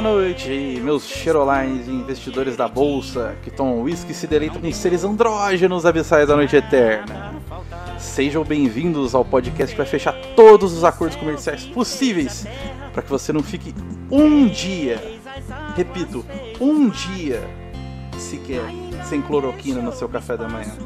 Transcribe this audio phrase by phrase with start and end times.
[0.00, 4.70] Boa noite, meus Cherolines e investidores da bolsa que tomam uísque e se deleitam com
[4.70, 7.34] seres andrógenos abissais da noite eterna.
[7.98, 12.46] Sejam bem-vindos ao podcast que vai fechar todos os acordos comerciais possíveis
[12.92, 13.74] para que você não fique
[14.08, 15.02] um dia,
[15.74, 16.24] repito,
[16.60, 17.42] um dia
[18.16, 18.62] sequer
[19.02, 20.76] sem cloroquina no seu café da manhã.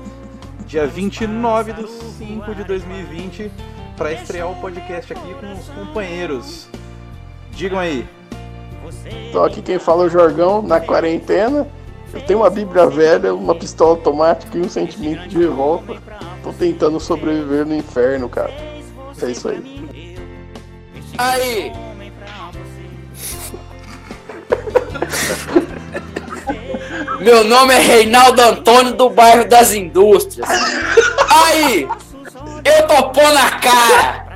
[0.65, 3.53] Dia 29 de 5 de 2020,
[3.95, 6.67] para estrear o podcast aqui com os companheiros.
[7.51, 8.09] Digam aí.
[9.33, 11.67] Só aqui quem fala é o Jorgão, na quarentena.
[12.13, 15.95] Eu tenho uma bíblia velha, uma pistola automática e um sentimento de revolta.
[16.43, 18.53] Tô tentando sobreviver no inferno, cara.
[19.23, 20.19] É isso aí.
[21.17, 21.73] Aí!
[27.21, 30.47] Meu nome é Reinaldo Antônio do bairro das Indústrias.
[31.31, 31.89] Aí!
[32.65, 34.27] Eu tô pondo a cara!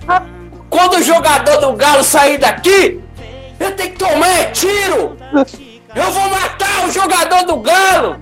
[0.70, 3.02] Quando o jogador do Galo sair daqui,
[3.58, 5.16] eu tenho que tomar é tiro!
[5.94, 8.20] Eu vou matar o jogador do Galo!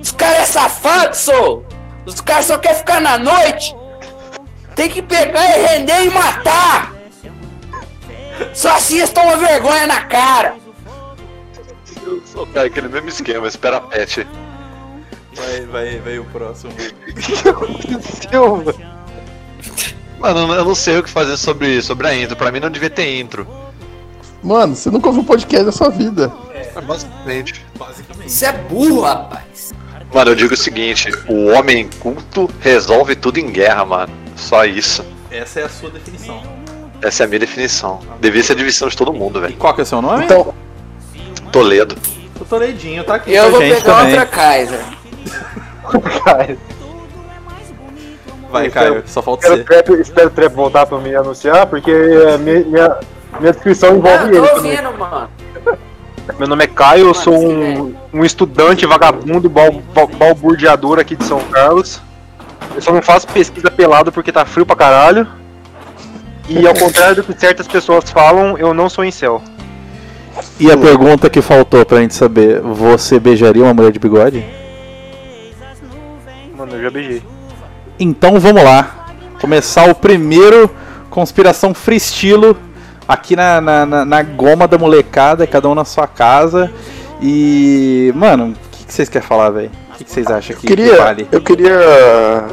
[0.00, 1.66] Os caras é safado, sou!
[2.06, 3.74] Os caras só querem ficar na noite!
[4.74, 6.94] Tem que pegar e render e matar!
[8.54, 10.56] Só assim eles tomam vergonha na cara!
[12.02, 14.26] Eu sou cara, aquele mesmo esquema, espera a pet.
[15.34, 16.72] Vai, vai, vai o próximo.
[17.10, 18.74] O que aconteceu, mano?
[20.18, 22.36] Mano, eu não sei o que fazer sobre, sobre a intro.
[22.36, 23.46] Pra mim não devia ter intro.
[24.42, 26.32] Mano, você nunca ouviu podcast da sua vida.
[26.54, 27.64] É, basicamente.
[28.24, 29.72] Isso é burro, rapaz!
[30.12, 34.12] Mano, eu digo o seguinte: o homem culto resolve tudo em guerra, mano.
[34.36, 35.04] Só isso.
[35.30, 36.42] Essa é a sua definição.
[37.02, 38.00] Essa é a minha definição.
[38.20, 39.56] Devia ser a divisão de todo mundo, E velho.
[39.56, 40.24] qual que é o seu nome?
[40.24, 40.54] Então,
[41.52, 41.96] Toledo.
[42.40, 44.12] O Toledinho tá aqui Eu com vou a gente pegar também.
[44.18, 44.80] outra Kaiser.
[48.50, 49.82] Vai, Caio, só falta Espero o você.
[49.82, 52.96] Trap, espero o Trap voltar pra me anunciar, porque a minha, minha,
[53.38, 54.70] minha descrição Não, envolve eu ele tô também.
[54.72, 55.28] ouvindo, mano.
[56.38, 61.24] Meu nome é Caio, eu sou um, um estudante vagabundo, bal, bal, balburdeador aqui de
[61.24, 62.00] São Carlos.
[62.74, 65.26] Eu só não faço pesquisa pelado porque tá frio pra caralho.
[66.48, 69.42] E ao contrário do que certas pessoas falam, eu não sou incel.
[70.58, 74.44] E a pergunta que faltou pra gente saber: você beijaria uma mulher de bigode?
[76.56, 77.22] Mano, eu já beijei.
[77.98, 79.06] Então vamos lá.
[79.40, 80.70] Começar o primeiro
[81.08, 82.56] Conspiração Freestilo
[83.12, 86.70] aqui na, na, na- na goma da molecada, cada um na sua casa.
[87.20, 89.70] E, mano, o que, que vocês querem falar, velho?
[89.92, 91.28] O que, que vocês acham que, que queria, vale?
[91.30, 92.46] eu queria.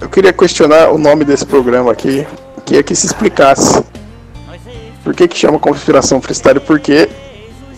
[0.00, 2.26] Eu queria questionar o nome desse programa aqui.
[2.64, 3.84] Queria que se explicasse.
[5.04, 6.60] Por que, que chama Conspiração Freestyle?
[6.60, 7.08] Porque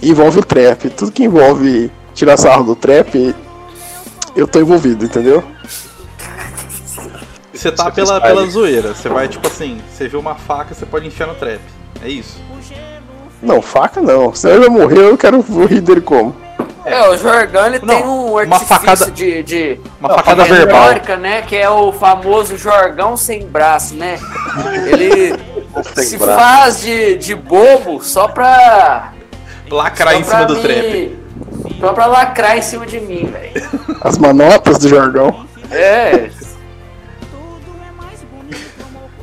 [0.03, 0.91] envolve o trap.
[0.91, 3.35] Tudo que envolve tirar sarro do trap,
[4.37, 5.43] eu tô envolvido, entendeu?
[7.53, 8.95] Você tá Você pela, pela zoeira.
[8.95, 11.61] Você vai, tipo assim, você vê uma faca, você pode enfiar no trap.
[12.05, 12.41] É isso.
[13.43, 14.35] Não, faca não.
[14.35, 16.35] Se ele vai morrer, eu quero vou rir dele como.
[16.85, 20.83] É, o Jorgão ele Não, tem um uma artifício facada- de, de Uma facada verbal.
[20.83, 21.41] retórica, né?
[21.43, 24.19] Que é o famoso Jorgão sem braço, né?
[24.87, 25.35] Ele
[26.03, 26.39] se braço.
[26.41, 29.13] faz de, de bobo só pra.
[29.71, 31.19] Lacrar só em cima pra do me- trap.
[31.81, 33.63] Só pra lacrar em cima de mim, velho.
[34.03, 35.47] As manotas do jargão.
[35.71, 36.29] É,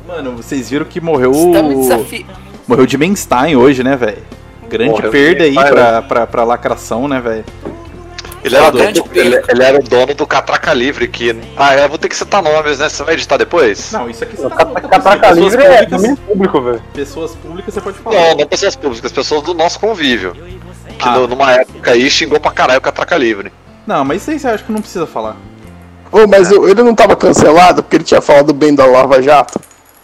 [0.06, 1.32] Mano, vocês viram que morreu.
[1.32, 2.26] você tá me desafi...
[2.66, 4.22] Morreu de Menstein hoje, né, velho?
[4.68, 5.80] Grande Morreu perda aí Jimi Hendrix.
[5.82, 7.44] pra, pra, pra lacração, né, velho?
[8.44, 9.52] Ele era, o Grande dono, ele, perda.
[9.52, 11.36] ele era o dono do Catraca Livre, que.
[11.56, 12.88] Ah, eu vou ter que citar nomes, né?
[12.88, 13.92] Você vai editar depois?
[13.92, 16.82] Não, isso aqui você tá Catraca livre é públicas, domínio público, velho.
[16.92, 18.16] pessoas públicas você pode falar.
[18.16, 20.32] Não, não pessoas públicas, pessoas do nosso convívio.
[20.98, 21.12] Que Ah.
[21.12, 23.52] no- numa época aí xingou pra caralho o Catraca Livre.
[23.86, 25.36] Não, mas isso aí você acha que não precisa falar.
[26.10, 29.60] Ô, mas eu- ele não tava cancelado porque ele tinha falado bem da Lava Jato?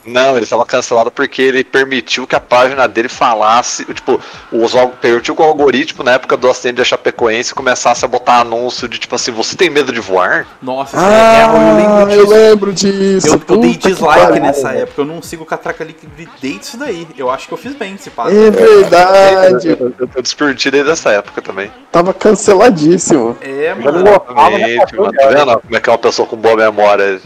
[0.09, 4.21] Não, ele estava cancelado porque ele permitiu que a página dele falasse, tipo,
[4.53, 8.89] os, permitiu que o algoritmo na época do acidente da Chapecoense começasse a botar anúncio
[8.89, 10.47] de tipo assim, você tem medo de voar?
[10.63, 12.31] Nossa, isso é real, eu lembro Ah, eu disso.
[12.35, 13.29] lembro disso.
[13.29, 17.07] Eu, eu dei dislike nessa época, eu não sigo o Catraca Livre desde isso daí.
[17.17, 18.31] Eu acho que eu fiz bem esse passo.
[18.31, 19.69] É verdade.
[19.69, 20.23] Eu, eu, eu
[20.71, 21.71] desde essa época também.
[21.91, 23.37] Tava canceladíssimo.
[23.41, 24.01] É, mano.
[24.01, 25.13] Exatamente, mano.
[25.13, 27.21] Tá vendo como é que uma pessoa com boa memória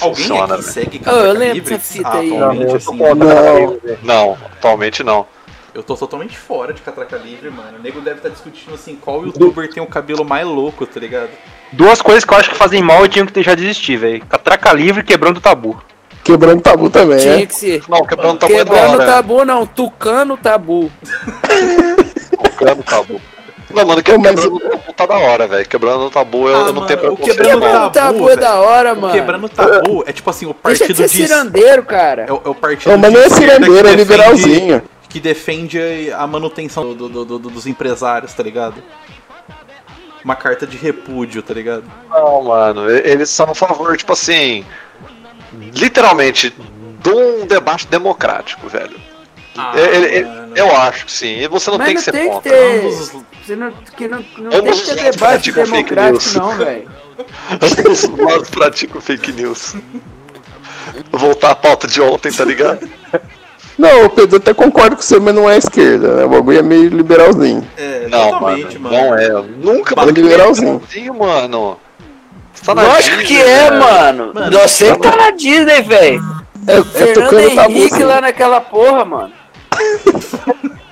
[0.00, 0.62] Alguém funciona, aqui velho?
[0.62, 1.70] segue Catraca eu lembro Livre?
[1.76, 2.30] dessa fita Ah, aí.
[2.30, 3.96] Não, atualmente, tô assim, não.
[4.02, 5.26] Não, atualmente não.
[5.74, 7.78] eu tô totalmente fora de Catraca Livre, mano.
[7.78, 11.30] O nego deve estar discutindo assim, qual youtuber tem o cabelo mais louco, tá ligado?
[11.72, 14.24] Duas coisas que eu acho que fazem mal e tinham que ter já desistir, velho.
[14.26, 15.82] Catraca livre e quebrando o tabu.
[16.24, 17.46] Quebrando tabu também, Tinha é.
[17.46, 17.82] que ser.
[17.88, 19.06] Não, quebrando tabu é Quebrando o hora.
[19.06, 19.64] tabu, não.
[19.66, 20.90] Tucano o tabu.
[22.58, 23.20] Quebrando tabu.
[23.70, 25.68] Não, mano, que, Pô, mas- quebrando tabu tá da hora, velho.
[25.68, 28.54] Quebrando tabu eu, Ah, eu não mano, tenho o quebrando o tabu, tabu é da
[28.60, 29.12] hora, O mano.
[29.14, 31.26] Quebrando Tabu é tipo assim, o Deixa de partido ser de...
[31.26, 32.26] cirandeiro, cara.
[32.28, 34.80] É o, é o partido Não, mas não é cirandeiro, que é defende- liberalzinho.
[35.02, 38.82] Que que defende a manutenção do- do- do- do- dos empresários, tá ligado?
[40.24, 41.84] Uma carta de repúdio, tá ligado?
[42.10, 44.64] Não, mano, eles são a favor, tipo assim,
[45.74, 46.54] literalmente,
[47.02, 48.96] de um debate democrático, velho.
[49.74, 50.52] Ele- ele- mano.
[50.56, 52.52] eu acho que sim, e você não Mas tem que não ser tem que contra.
[52.52, 53.35] ter.
[53.46, 56.34] Ambos Você não, que não, não Ambos tem que ter debate democrático, news.
[56.34, 56.88] não, velho.
[57.90, 59.76] Os lados praticam fake news.
[61.10, 62.88] Vou voltar à pauta de ontem, tá ligado?
[63.78, 66.24] Não, o Pedro até concorda com você, mas não é esquerda, né?
[66.24, 67.66] O bagulho é meio liberalzinho.
[67.76, 69.06] É, Não, totalmente, mano, mano.
[69.08, 69.28] não é.
[69.58, 70.72] Nunca Bagulho liberalzinho.
[70.80, 71.80] liberalzinho, mano.
[72.64, 73.80] Tá na Lógico que Disney, é, velho.
[73.82, 74.32] mano.
[74.34, 76.22] Mano, Você que tá na Disney, velho.
[76.66, 79.32] É, é Fernando Henrique lá naquela porra, mano.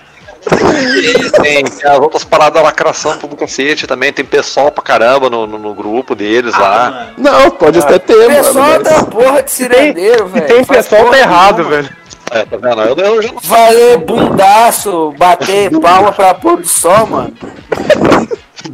[1.42, 4.12] Tem, tem as outras paradas da lacração tudo cacete também.
[4.12, 6.90] Tem pessoal pra caramba no, no, no grupo deles Ah, lá.
[6.90, 7.06] mano.
[7.18, 8.34] Não, pode até ter, mano.
[8.34, 10.46] pessoal mas- tá porra de E cirandeiro, velho.
[10.46, 11.76] tem pessoal tá errado, nenhuma.
[11.76, 11.90] velho.
[12.30, 12.80] É, tá vendo?
[12.82, 17.32] Eu, eu já não Valer bundaço, bater palma pra pôr do sol, mano.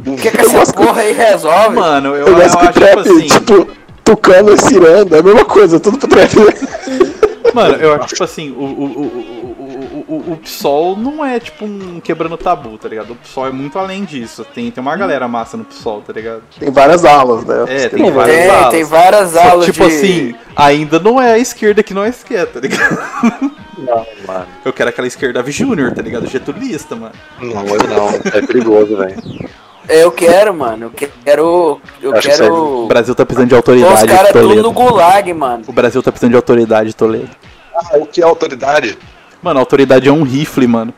[0.07, 1.75] O que, que essa porra aí resolve?
[1.75, 3.27] Mano, eu, Eu eu gosto que acho tipo trap, assim.
[3.27, 3.67] tipo,
[4.03, 6.31] tucano e ciranda, é a mesma coisa, tudo pro trap.
[7.53, 8.65] Mano, eu acho tipo assim, o, o,
[9.01, 9.50] o,
[10.11, 13.13] o, o, PSOL não é tipo um quebrando tabu, tá ligado?
[13.13, 14.45] O PSOL é muito além disso.
[14.53, 16.41] Tem, tem uma galera massa no PSOL, tá ligado?
[16.59, 17.65] Tem várias aulas, né?
[17.67, 18.69] É, tem várias Tem, aulas.
[18.71, 19.95] tem várias Só, aulas tipo de...
[19.95, 23.51] assim, ainda não é a esquerda que nós quer, tá ligado?
[23.77, 24.47] não, mano.
[24.65, 26.27] Eu quero aquela esquerda Júnior, tá ligado?
[26.27, 27.13] Getulista, mano.
[27.39, 28.09] Não, eu não.
[28.33, 29.15] É perigoso, velho.
[29.87, 30.85] Eu quero, mano.
[30.85, 31.81] Eu quero.
[32.01, 32.87] Eu Acho que O quero.
[32.87, 35.63] Brasil tá precisando de Pôr os autoridade, caras tudo no gulag, mano.
[35.67, 37.29] O Brasil tá precisando de autoridade, Toledo.
[37.73, 38.97] Ah, o que é autoridade?
[39.41, 40.93] Mano, a autoridade é um rifle, mano.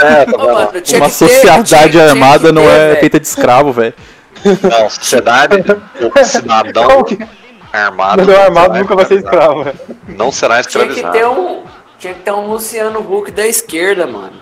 [0.00, 3.00] É, tá Ô, mano, Uma ter- sociedade tinha- tinha armada que não ter, é velho.
[3.00, 3.94] feita de escravo, velho.
[4.44, 5.56] Não, sociedade,
[6.00, 7.04] o cidadão
[7.72, 9.60] armado, Cidadão armado nunca vai ser escravizado.
[9.60, 9.78] escravo, velho.
[10.08, 11.12] Não será Tinha que escravizado.
[11.12, 11.62] ter um.
[11.98, 14.32] Tinha que ter um Luciano Huck da esquerda, mano.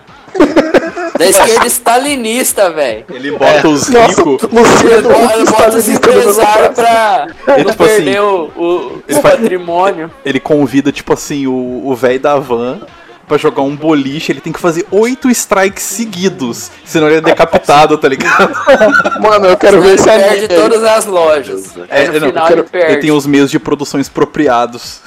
[1.19, 3.05] Da esquerda stalinista, velho.
[3.11, 4.43] Ele bota os Nossa, ricos.
[4.45, 7.27] Ele Luciano ele bota os empresários pra
[7.57, 10.11] Ele, não tipo assim, perder o, o, ele o faz- patrimônio.
[10.25, 12.81] Ele convida, tipo assim, o o velho da van
[13.27, 14.31] pra jogar um boliche.
[14.31, 16.71] Ele tem que fazer oito strikes seguidos.
[16.85, 18.53] Senão ele é decapitado, tá ligado?
[19.21, 20.41] Mano, eu quero ver Ele esse perde anime.
[20.55, 20.61] aí.
[20.61, 21.65] todas as lojas.
[21.89, 22.93] É, no não, ele quero- perde.
[22.93, 25.01] Ele tem os meios de produção expropriados.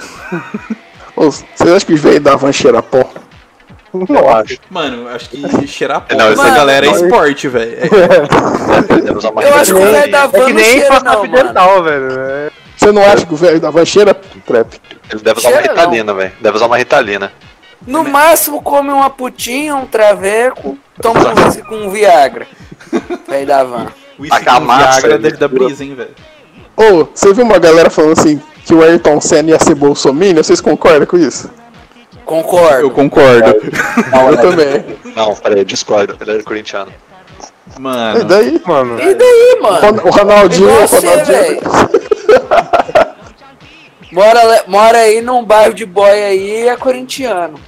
[1.15, 3.09] Ô, Vocês acham que veio da van cheira pó?
[3.93, 4.57] Não acho.
[4.69, 6.95] Mano, acho que cheirar pó Não, essa mano, galera é não.
[7.05, 7.77] esporte, velho.
[7.81, 11.83] É- uma Eu acho que o velho da É van que não nem cheira, não,
[11.83, 12.19] velho.
[12.19, 14.13] É- Você não acha que o velho da van cheira
[14.45, 14.79] trap?
[15.11, 15.81] Ele deve usar uma Cheira, não.
[15.81, 16.31] ritalina, velho.
[16.39, 17.31] Deve usar uma ritalina.
[17.85, 22.45] No máximo come uma putinha, um traveco, toma um whisky com um Viagra.
[23.27, 23.87] Velho da van.
[24.19, 25.65] Whisky A com Viagra ele deve dar mistura.
[25.67, 26.11] brisa, hein, velho.
[26.77, 30.43] Ô, você viu uma galera falando assim que o Ayrton Senna ia ser bolsominion?
[30.43, 31.49] Vocês concordam com isso?
[32.31, 32.79] Concordo.
[32.79, 33.49] Eu concordo.
[34.31, 34.85] eu também.
[35.13, 36.15] Não, peraí, discordo.
[36.21, 36.89] Ele é corintiano.
[37.75, 38.61] E Mano, daí?
[38.65, 40.01] Mano, E daí, mano?
[40.05, 41.25] O Ronaldinho, o Ronaldinho.
[41.25, 41.61] velho.
[44.13, 47.59] Mora, mora aí num bairro de boy aí e é corintiano.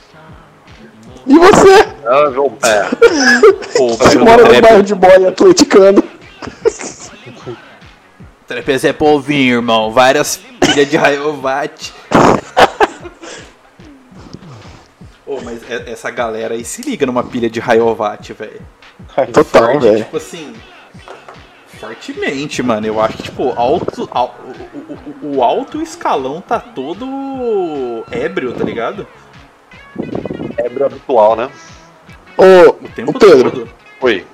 [1.28, 1.88] E você?
[2.06, 2.68] Ah?
[2.68, 3.78] É.
[3.78, 6.04] pô, Você velho, mora no bairro de boy atleticano.
[8.48, 9.92] trap é Polvinho, irmão.
[9.92, 11.94] Várias pilhas de Raiovate.
[15.26, 18.62] Ô, mas é- essa galera aí se liga numa pilha de Raiovate, velho.
[19.32, 20.04] Total, Forte, velho.
[20.04, 20.54] Tipo assim.
[21.80, 22.86] Fortemente, mano.
[22.88, 24.36] Eu acho que, tipo, alto, al-
[24.90, 29.08] o, o- o alto escalão tá todo ébrio, tá ligado?
[30.58, 31.50] É habitual, né?
[32.38, 33.70] Ô, O tempo ô Pedro, todo.
[34.02, 34.26] Oi.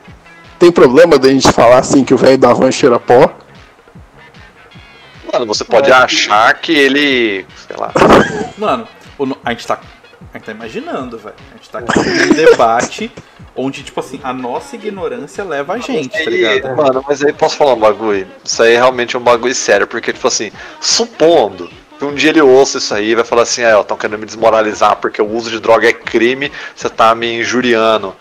[0.58, 3.31] tem problema da gente falar assim que o velho da van cheira pó?
[5.31, 7.46] Mano, você pode achar que ele.
[7.67, 7.91] Sei lá.
[8.58, 9.79] Mano, o no- a gente tá.
[10.33, 11.35] A gente tá imaginando, velho.
[11.51, 13.11] A gente tá aqui num debate
[13.55, 16.75] onde, tipo assim, a nossa ignorância leva a gente, tá ligado?
[16.75, 18.27] mano, mas aí posso falar um bagulho?
[18.43, 22.41] Isso aí é realmente um bagulho sério, porque, tipo assim, supondo que um dia ele
[22.41, 25.51] ouça isso aí e vai falar assim, ah, estão querendo me desmoralizar porque o uso
[25.51, 28.15] de droga é crime, você tá me injuriando,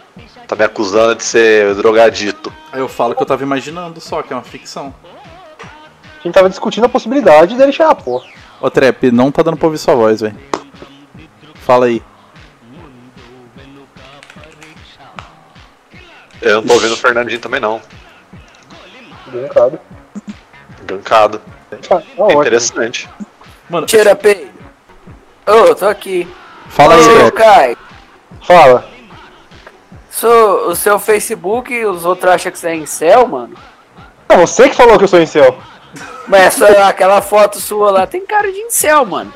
[0.49, 2.53] tá me acusando de ser drogadito.
[2.73, 4.93] Aí eu falo que eu tava imaginando só, que é uma ficção.
[5.63, 8.21] a gente tava discutindo a possibilidade dele cheirar pó.
[8.61, 10.37] Ô, Trep, não tá dando pra ouvir sua voz, velho.
[11.69, 12.03] Fala aí.
[16.41, 17.79] Eu não tô ouvindo o Fernandinho também não.
[19.27, 19.79] Brincado.
[20.87, 21.43] Gancado.
[21.87, 23.07] Tá, tá É interessante.
[23.69, 24.51] Mano, Tira peido.
[25.47, 26.27] Ô, tô aqui.
[26.71, 27.37] fala aí, Ô, Trep.
[27.37, 27.77] Kai.
[28.47, 28.89] Fala.
[30.11, 33.55] So, o seu Facebook, os outros acham que você é em céu, mano?
[34.27, 35.59] É você que falou que eu sou incel.
[36.27, 39.35] Mas só aquela foto sua lá tem cara de incel, mano.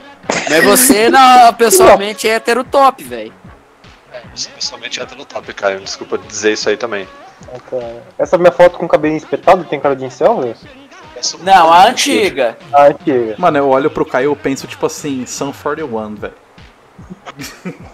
[0.53, 3.33] Mas você, não, pessoalmente, é hétero top, velho.
[4.35, 5.81] Você pessoalmente entra no top, Caio.
[5.81, 7.09] Desculpa dizer isso aí também.
[7.71, 8.03] Cara.
[8.19, 10.57] Essa minha foto com o cabelinho espetado tem cara de incel, velho?
[11.41, 12.57] Não, a antiga.
[12.73, 13.35] Ah, antiga.
[13.39, 16.35] Mano, eu olho pro Caio e eu penso, tipo assim, Sun 41, velho.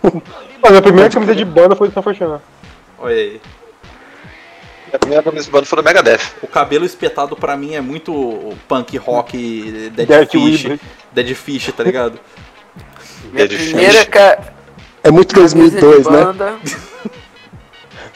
[0.02, 0.22] Mano,
[0.70, 2.42] minha primeira camisa de banda foi do São Fortuna.
[2.98, 3.40] Olha aí.
[4.92, 6.32] A primeira camisa do bando foi do Megadeth.
[6.42, 10.80] O cabelo espetado pra mim é muito punk rock, Dead Fish.
[11.12, 12.18] Dead Fish, tá ligado?
[13.32, 14.38] Minha É primeira ca...
[15.02, 16.58] É muito camisa de 2002, né?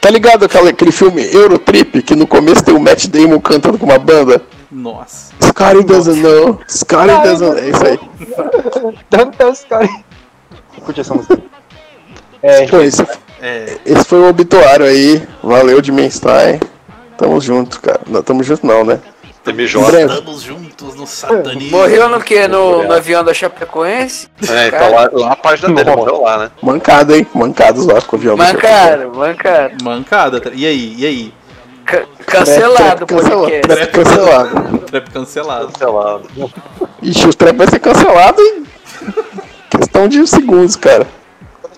[0.03, 3.85] Tá ligado aquele, aquele filme Eurotrip, que no começo tem o Matt Damon cantando com
[3.85, 4.41] uma banda?
[4.69, 5.31] Nossa.
[5.41, 8.99] Scotty doesn't know, Scotty doesn't É isso aí.
[9.09, 9.89] Tantos caras.
[10.83, 11.39] Curte essa música.
[12.41, 13.01] É, Então, esse,
[13.41, 15.25] É, esse foi o obituário aí.
[15.41, 16.59] Valeu, Dimenstein.
[17.17, 18.01] Tamo junto, cara.
[18.05, 18.99] Não, tamo junto não, né?
[19.51, 19.81] MJ.
[19.81, 20.13] Em breve.
[20.13, 21.77] estamos juntos no satanismo.
[21.77, 22.47] Morreu no que?
[22.47, 24.27] No, no avião da Chapecoense?
[24.49, 26.51] É, então lá, lá a página dele morreu lá, né?
[26.61, 27.27] Mancada, hein?
[27.33, 28.35] Mancados lá com o avião.
[28.35, 29.75] do Mancaram, mancaram.
[29.83, 30.39] Mancada.
[30.39, 31.33] tá- E aí, e aí?
[31.85, 33.41] Trap, cancelado trap cancelado.
[33.41, 33.67] podcast.
[33.67, 34.77] Trap cancelado.
[34.79, 35.67] Trap cancelado.
[35.67, 36.29] Cancelado.
[37.01, 38.63] Ixi, o trap vai ser cancelado em
[39.69, 41.05] questão de segundos, cara.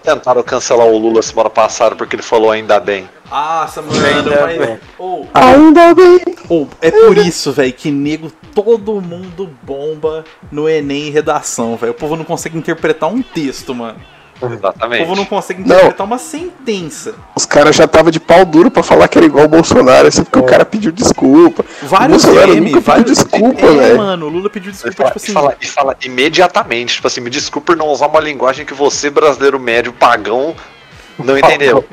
[0.05, 3.09] Tentaram cancelar o Lula semana passada porque ele falou ainda bem.
[3.29, 4.57] Nossa, mano, Ainda mas...
[4.57, 4.79] bem.
[4.99, 6.19] Ou, Ainda bem.
[6.47, 11.91] ou, é por isso, velho, que nego todo mundo bomba no Enem em redação, velho.
[11.91, 13.99] O povo não consegue interpretar um texto, mano.
[14.41, 15.03] O Exatamente.
[15.03, 15.75] povo não consegue Não.
[15.77, 17.15] interpretar uma sentença.
[17.35, 20.23] Os caras já tava de pau duro pra falar que era igual o Bolsonaro, assim,
[20.23, 21.63] porque o cara pediu desculpa.
[21.83, 23.11] Vários o Bolsonaro memes, nunca pediu vários...
[23.17, 23.97] desculpa, é, velho.
[23.97, 25.31] mano, o Lula pediu E desculpa, fala, tipo assim...
[25.31, 28.73] e, fala, e fala imediatamente, tipo assim, me desculpe por não usar uma linguagem que
[28.73, 30.53] você, brasileiro médio, pagão,
[31.17, 31.85] não entendeu.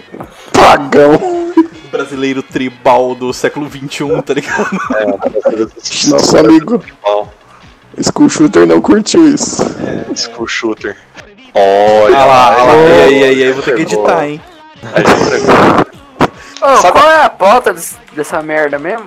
[0.53, 1.53] Pagão.
[1.93, 4.71] brasileiro tribal do século XXI, tá ligado?
[6.09, 7.33] Nosso amigo Bom,
[8.01, 9.63] School Shooter não curtiu isso.
[10.17, 10.97] School Shooter.
[11.55, 12.73] Olha Ah lá, ah lá.
[12.73, 14.41] aí, E aí, aí, aí, vou ter que editar, hein?
[16.63, 19.07] Ô, Sabe- qual é a pauta des- dessa merda mesmo?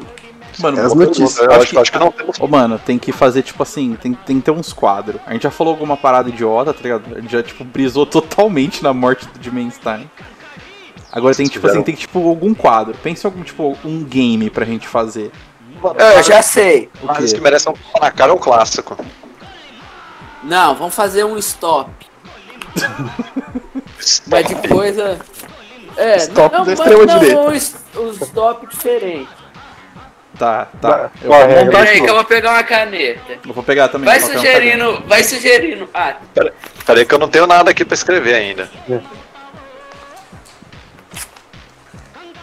[0.59, 1.37] Mano, As eu- notícias.
[1.37, 2.39] Eu acho, que- acho que não temos.
[2.39, 5.19] Ô, mano, tem que fazer, tipo assim, tem, tem que ter uns quadros.
[5.25, 7.03] A gente já falou alguma parada idiota, tá ligado?
[7.15, 10.09] A gente já, tipo, brisou totalmente na morte do Dimenstein.
[11.11, 12.93] Agora tem que, tipo assim, tem que, tipo, algum quadro.
[13.01, 15.31] Pensa em algum, tipo, um game pra gente fazer.
[16.17, 16.89] Eu já sei.
[17.01, 18.97] O Mas que merece um tapa na cara é um clássico.
[20.43, 21.89] Não, vamos fazer um stop.
[24.27, 24.97] Mas depois.
[24.97, 25.17] é-
[25.97, 27.35] É, Stop não, da mas extrema-direita.
[27.35, 29.29] não, um es- um stop diferente.
[30.37, 31.09] Tá, tá.
[31.21, 31.65] Eu Qual vou, a regra?
[31.65, 33.39] montar, Peraí que eu vou pegar uma caneta.
[33.47, 34.05] eu vou pegar também.
[34.05, 35.89] Vai sugerindo, vai sugerindo.
[35.93, 36.15] Ah,
[36.85, 38.69] Peraí que eu não tenho nada aqui pra escrever ainda.
[38.81, 39.09] caderno.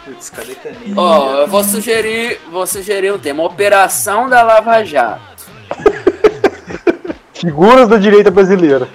[0.05, 0.81] Putz, cadê caneta?
[0.97, 3.43] ó, eu vou sugerir, vou sugerir um tema.
[3.43, 5.21] Operação da Lava Jato.
[7.33, 8.87] Figuras da direita brasileira.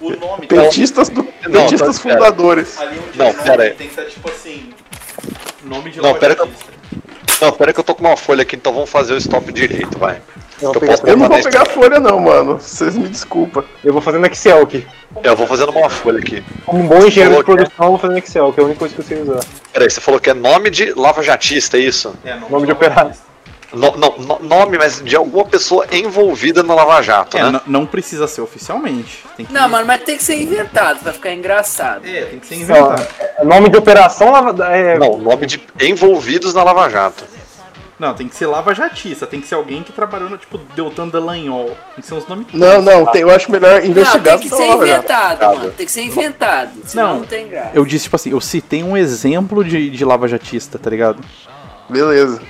[0.00, 2.16] O nome Petistas, do, Não, petistas tá- pera.
[2.16, 2.78] fundadores.
[2.80, 3.70] ali onde Não, nome, pera aí.
[3.70, 4.70] tem que estar, tipo assim.
[5.64, 6.48] Nome de Não, Lava pera que eu-.
[7.40, 9.98] Não, pera que eu tô com uma folha aqui, então vamos fazer o stop direito,
[9.98, 10.20] vai.
[10.60, 12.54] Eu Eu pegar, posso Eu não vou pegar folha não, mano.
[12.60, 13.64] Vocês me desculpa.
[13.84, 14.84] eu vou fazer no Excel aqui.
[15.22, 16.42] Eu vou fazendo uma folha aqui.
[16.66, 18.66] Como um bom engenheiro de é- produção, eu vou fazer no Excel, que é a
[18.66, 19.40] única coisa que eu sei usar.
[19.72, 22.12] Peraí, você falou que é nome de lava-jatista, é isso?
[22.24, 23.12] É, Nome de operário.
[23.72, 27.50] No- no- no- nome, mas de alguma pessoa envolvida no Lava Jato, É, né?
[27.50, 29.24] não, não precisa ser oficialmente.
[29.36, 29.52] Tem que...
[29.52, 32.06] Não, mano, mas tem que ser inventado pra ficar engraçado.
[32.06, 33.06] É, tem que ser Não, inventado.
[33.38, 37.24] é nome de operação lava- é, Não, nome de envolvidos na Lava Jato.
[37.98, 39.26] Não, tem que ser lava-jatista.
[39.26, 41.66] Tem que ser alguém que trabalhou no, tipo, Deltan Dallagnol.
[41.96, 42.46] Tem que ser uns nomes...
[42.54, 44.98] Não, não, tem- eu acho melhor Não, tem que ser Lava Jato.
[45.00, 45.70] inventado, mano.
[45.72, 46.70] Tem que ser inventado.
[46.86, 47.16] Senão Não.
[47.20, 47.70] não, tem graça.
[47.74, 51.20] Eu disse, tipo assim, eu citei um exemplo de, de lava-jatista, tá ligado?
[51.88, 52.40] Beleza.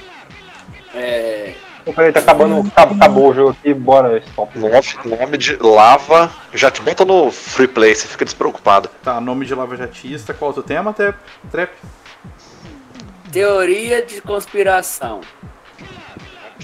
[0.98, 1.54] É.
[1.94, 2.66] Peraí, tá acabando.
[2.76, 4.58] Acabou, acabou o jogo aqui, bora, stop.
[4.58, 4.80] Nome,
[5.18, 6.30] nome de Lava.
[6.52, 8.90] Já te bota no Free Play, você fica despreocupado.
[9.02, 10.34] Tá, nome de lava-jatista.
[10.34, 11.16] Qual outro tema, Trep?
[11.50, 11.72] Trep?
[13.32, 15.20] Teoria de conspiração.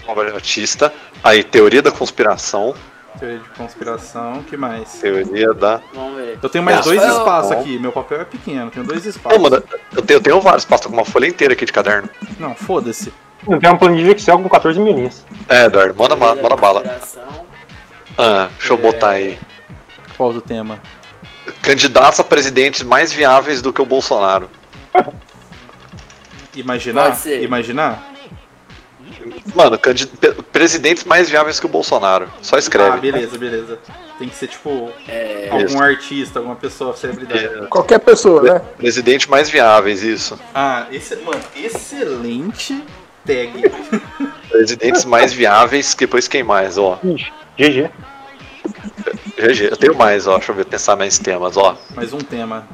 [0.07, 0.93] Lava Jatista.
[1.23, 2.75] Aí, teoria da conspiração.
[3.19, 4.93] Teoria de conspiração, que mais?
[4.95, 5.81] Teoria da.
[5.95, 6.39] Vamos ver.
[6.43, 7.61] Eu tenho mais Não, dois eu- espaços Bom.
[7.61, 7.79] aqui.
[7.79, 9.39] Meu papel é pequeno, tenho dois espaços.
[9.39, 9.63] Pô, mano,
[9.95, 12.09] eu tenho, eu tenho vários, passo com uma folha inteira aqui de caderno.
[12.39, 13.13] Não, foda-se.
[13.47, 15.25] Tem uma planilha Excel com 14 mil linhas.
[15.49, 17.01] É, Eduardo, manda, manda da bala.
[18.17, 19.39] Ah, deixa eu botar aí.
[20.17, 20.79] Qual do tema?
[21.61, 24.49] Candidatos a presidentes mais viáveis do que o Bolsonaro.
[26.55, 27.19] Imaginar?
[27.41, 28.11] Imaginar?
[29.55, 29.79] Mano,
[30.53, 32.29] presidentes mais viáveis que o Bolsonaro.
[32.43, 32.99] Só Ah, escreve.
[32.99, 33.79] beleza, beleza.
[34.19, 35.49] Tem que ser, tipo, É.
[35.51, 35.83] algum Isso.
[35.83, 37.45] artista, alguma pessoa, celebridade.
[37.45, 38.61] É, Qualquer pessoa, né?
[38.79, 40.39] presidente mais viáveis, isso.
[40.55, 42.83] Ah, esse, mano, excelente
[43.27, 43.53] tag.
[44.51, 46.99] Presidentes mais viáveis, que depois quem mais, ó.
[47.59, 47.91] GG.
[49.37, 49.65] GG.
[49.71, 50.37] Eu tenho mais, ó.
[50.37, 51.77] Deixa eu ver, pensar mais temas, ó.
[51.95, 52.67] Mais um tema.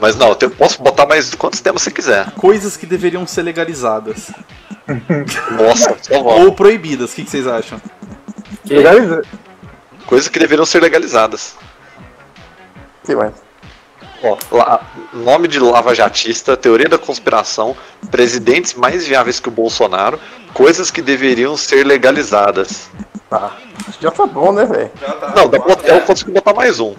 [0.00, 2.30] Mas não, eu tenho- posso botar mais quantos temas você quiser.
[2.32, 4.30] Coisas que deveriam ser legalizadas.
[5.52, 5.96] Nossa.
[6.20, 7.80] Ou proibidas, o que, que vocês acham?
[8.68, 9.22] Legaliza.
[10.06, 11.56] Coisas que deveriam ser legalizadas.
[13.04, 13.43] Sim, mas.
[14.22, 14.80] Ó, la-
[15.12, 17.76] nome de lavajatista, teoria da conspiração,
[18.10, 20.18] presidentes mais viáveis que o Bolsonaro,
[20.54, 22.88] coisas que deveriam ser legalizadas.
[23.28, 23.52] Tá.
[23.88, 24.90] Acho que já tá bom, né, velho?
[25.36, 26.94] Não, dá pra, eu consigo botar mais um.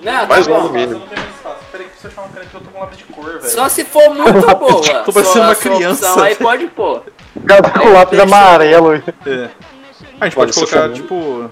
[0.00, 0.62] Não, Mais tá um bom.
[0.68, 1.02] no mínimo.
[1.72, 3.50] Peraí, que você achar uma caneta que eu tô com lápis de cor, velho.
[3.50, 5.02] Só se for muito boa.
[5.04, 6.08] Tô parecendo uma criança.
[6.08, 7.02] opção, aí pode pôr.
[7.36, 8.94] O cara tá com lápis amarelo.
[9.26, 9.48] É.
[10.20, 11.50] A gente pode, Pode colocar, tipo.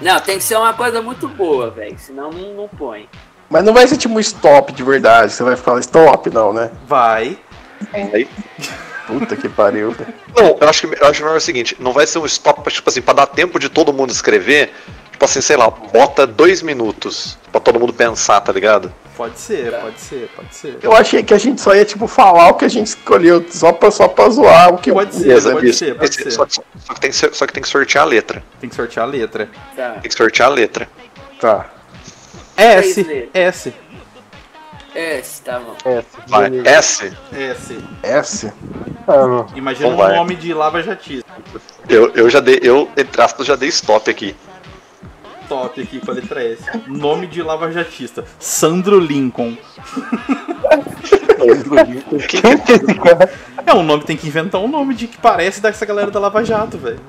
[0.00, 1.98] Não, tem que ser uma coisa muito boa, velho.
[1.98, 3.08] Senão não, não põe.
[3.48, 5.32] Mas não vai ser tipo um stop de verdade.
[5.32, 6.70] Você vai falar stop, não, né?
[6.86, 7.38] Vai.
[7.92, 8.28] Aí,
[9.06, 9.92] Puta que pariu.
[9.92, 10.12] velho.
[10.34, 12.88] Não, eu acho que eu acho melhor o seguinte, não vai ser um stop tipo
[12.90, 14.72] assim, pra dar tempo de todo mundo escrever.
[15.12, 18.92] Tipo assim, sei lá, bota dois minutos pra todo mundo pensar, tá ligado?
[19.16, 20.78] Pode ser, pode ser, pode ser.
[20.82, 23.72] Eu achei que a gente só ia, tipo, falar o que a gente escolheu, só
[23.72, 26.30] pra, só pra zoar o que Pode ser, Beleza, pode ser, pode ser.
[26.30, 28.44] Só, que- só que tem que, ser- só que tem que sortear a letra.
[28.60, 29.48] Tem que sortear a letra.
[29.74, 29.90] Tá.
[29.92, 30.88] Tem que sortear a letra.
[31.40, 31.66] Tá.
[32.56, 33.04] S.
[33.04, 33.32] Três letras.
[33.34, 33.74] S.
[34.94, 35.76] É, tá bom.
[35.84, 36.50] É, Vai.
[36.66, 37.12] S.
[37.32, 37.78] S.
[38.02, 38.52] S.
[39.06, 39.46] Ah, não.
[39.54, 40.16] Imagina Então um vai.
[40.16, 41.30] nome de lava jatista.
[41.88, 44.34] Eu, eu já dei, eu, entre aspas, já dei stop aqui.
[45.48, 46.62] Top aqui com a letra S.
[46.86, 48.24] Nome de lava jatista.
[48.38, 49.56] Sandro Lincoln.
[52.42, 53.30] É esse cara?
[53.64, 56.44] É um nome, tem que inventar um nome de que parece dessa galera da Lava
[56.44, 57.00] Jato, velho.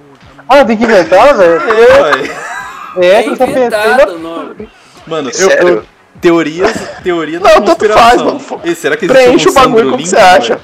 [0.47, 1.61] Ah, tem que inventar, velho?
[2.99, 3.05] É.
[3.05, 4.11] É, É que eu tô pensando.
[4.15, 4.69] o nome.
[5.05, 5.83] Mano, eu, eu-
[6.19, 8.39] teorias, teoria da Não, tanto conspiração.
[8.39, 8.61] faz, mano.
[8.63, 10.59] E será que existe Preenche algum o bagulho Sandro como você acha.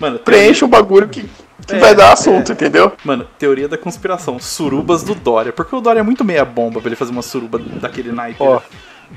[0.00, 1.28] Mano, Preenche um bagulho que,
[1.66, 2.12] que É, vai dar é.
[2.12, 2.92] assunto, entendeu?
[3.04, 4.38] Mano, teoria da conspiração.
[4.38, 5.52] Surubas do Dória.
[5.52, 8.42] Porque o Dória é muito meia bomba pra ele fazer uma suruba daquele naipe.
[8.42, 8.56] Ó.
[8.56, 8.60] né?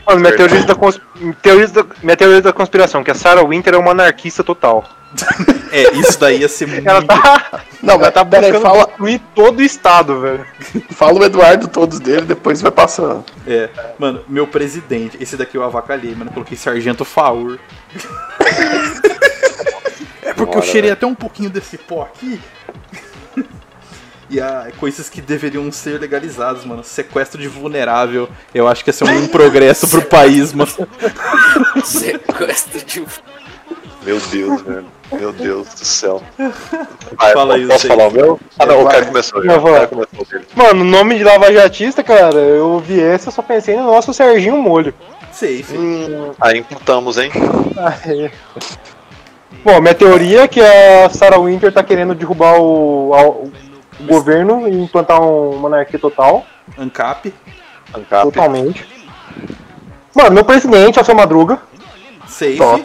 [0.07, 0.99] Mano, minha teoria, da cons...
[1.41, 1.85] teoria da...
[2.01, 4.83] minha teoria da conspiração, que a Sarah Winter é uma anarquista total.
[5.73, 6.85] É, isso daí ia ser muito.
[6.87, 10.45] Ela tá, Não, ela mas tá peraí, buscando fala, destruir todo o estado, velho.
[10.93, 13.25] fala o Eduardo todos dele, depois vai passando.
[13.47, 15.17] É, mano, meu presidente.
[15.19, 16.29] Esse daqui eu avacalhei, mano.
[16.29, 17.57] Eu coloquei Sargento Faur.
[20.43, 22.39] É porque eu cheirei até um pouquinho desse pó aqui.
[24.29, 26.83] E ah, coisas que deveriam ser legalizadas, mano.
[26.83, 28.27] Sequestro de vulnerável.
[28.55, 30.71] Eu acho que ia ser um progresso pro país, mano.
[31.85, 33.05] Sequestro de.
[34.01, 34.85] Meu Deus, velho.
[35.11, 36.23] Meu Deus do céu.
[37.15, 38.39] Vai, Fala aí, posso falar o meu?
[38.57, 39.51] Ah não, o cara começou já.
[39.53, 39.73] Eu O vou.
[39.73, 40.45] cara começou dele.
[40.55, 44.95] Mano, nome de lavajatista, cara, eu vi esse, eu só pensei no nosso Serginho Molho.
[45.31, 45.65] Safe.
[45.77, 47.31] Hum, aí emputamos, hein?
[47.77, 48.31] Aê.
[49.63, 53.51] Bom, minha teoria é que a Sarah Winter tá querendo derrubar o, a- o
[54.07, 56.45] governo e implantar um- uma monarquia total,
[56.77, 57.33] ANCAP.
[57.95, 58.23] Ancap.
[58.23, 58.85] totalmente.
[60.15, 61.59] Mano, meu presidente é o seu Madruga.
[62.27, 62.57] Safe.
[62.57, 62.83] Top.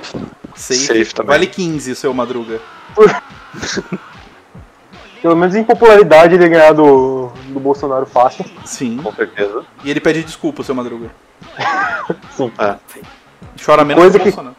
[0.55, 0.81] Safe.
[0.81, 1.29] Safe também.
[1.31, 2.61] Vale 15 o seu Madruga.
[5.23, 8.45] Pelo menos em popularidade ele ganhar do, do Bolsonaro fácil.
[8.65, 8.99] Sim.
[8.99, 9.65] Com certeza.
[9.83, 11.11] E ele pede desculpa, o seu Madruga.
[12.37, 12.53] Sim.
[12.59, 12.77] É.
[13.65, 14.57] Chora menos Coisa que o que- Bolsonaro.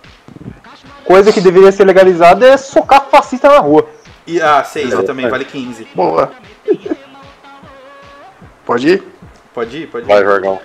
[1.09, 3.89] Coisa que deveria ser legalizada é socar fascista na rua.
[4.27, 5.29] E, ah, 6 É, também, é.
[5.29, 5.87] vale 15.
[5.95, 6.31] Boa.
[8.63, 9.03] Pode ir?
[9.51, 10.07] Pode ir, pode ir.
[10.07, 10.59] Vai, Jorgão.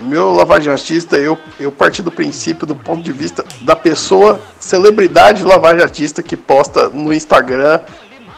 [0.00, 6.22] Meu lavajatista, eu, eu parti do princípio, do ponto de vista da pessoa, celebridade lavajatista
[6.22, 7.80] que posta no Instagram,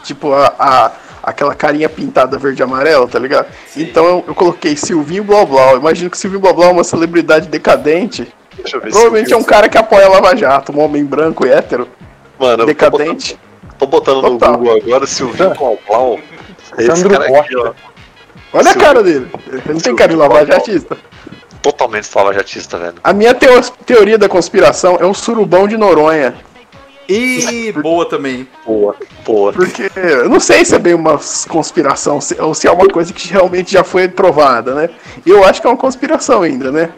[0.03, 0.91] tipo, a, a-
[1.23, 3.47] aquela carinha pintada verde e amarela, tá ligado?
[3.77, 5.77] Então eu, eu coloquei Silvinho Blau Blau.
[5.77, 8.27] Imagino que Silvinho Blau Blau é uma celebridade decadente.
[8.61, 11.03] Deixa eu ver Provavelmente se é um cara que apoia a Lava Jato, um homem
[11.05, 11.87] branco e hétero,
[12.39, 13.37] Mano, eu tô decadente.
[13.77, 14.57] botando, tô botando no Total.
[14.57, 15.53] Google agora Silvinho
[15.87, 16.19] Clau
[16.77, 17.73] Esse Sandro cara aqui, ó.
[18.53, 19.27] Olha a Silvio- cara dele.
[19.51, 20.97] Ele não tem cara de lavajatista.
[21.61, 22.95] Totalmente lavajatista, velho.
[23.03, 26.33] A minha teo- teoria da conspiração é o surubão de Noronha.
[27.09, 28.47] E boa também.
[28.65, 28.95] Boa,
[29.25, 29.51] boa.
[29.51, 33.11] Porque eu não sei se é bem uma conspiração se- ou se é uma coisa
[33.11, 34.89] que realmente já foi provada, né?
[35.25, 36.89] Eu acho que é uma conspiração ainda, né?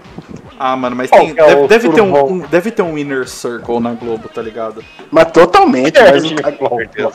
[0.59, 3.79] Ah, mano, mas tem, é deve, deve ter um, um- deve ter um inner circle
[3.79, 4.83] na Globo, tá ligado?
[5.09, 5.97] Mas totalmente.
[5.97, 7.11] É, mas- Com certeza.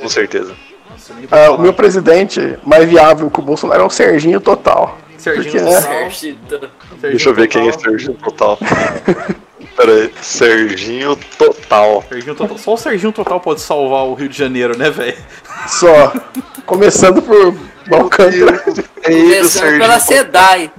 [0.00, 0.52] Com certeza.
[0.90, 4.96] Nossa, ah, o meu presidente mais viável que o Bolsonaro é o Serginho Total.
[5.18, 6.10] Serginho porque, Total, né?
[6.10, 6.38] Serginho.
[7.00, 7.72] Deixa eu ver quem é.
[7.72, 8.58] Serginho Total.
[9.76, 12.04] Pera aí, Serginho Total.
[12.08, 12.58] Serginho Total.
[12.58, 15.16] Só o Serginho Total pode salvar o Rio de Janeiro, né, velho?
[15.68, 16.12] Só.
[16.66, 17.36] Começando por.
[17.46, 17.52] Ei,
[17.90, 19.98] do Começando pela.
[19.98, 20.70] SEDAI.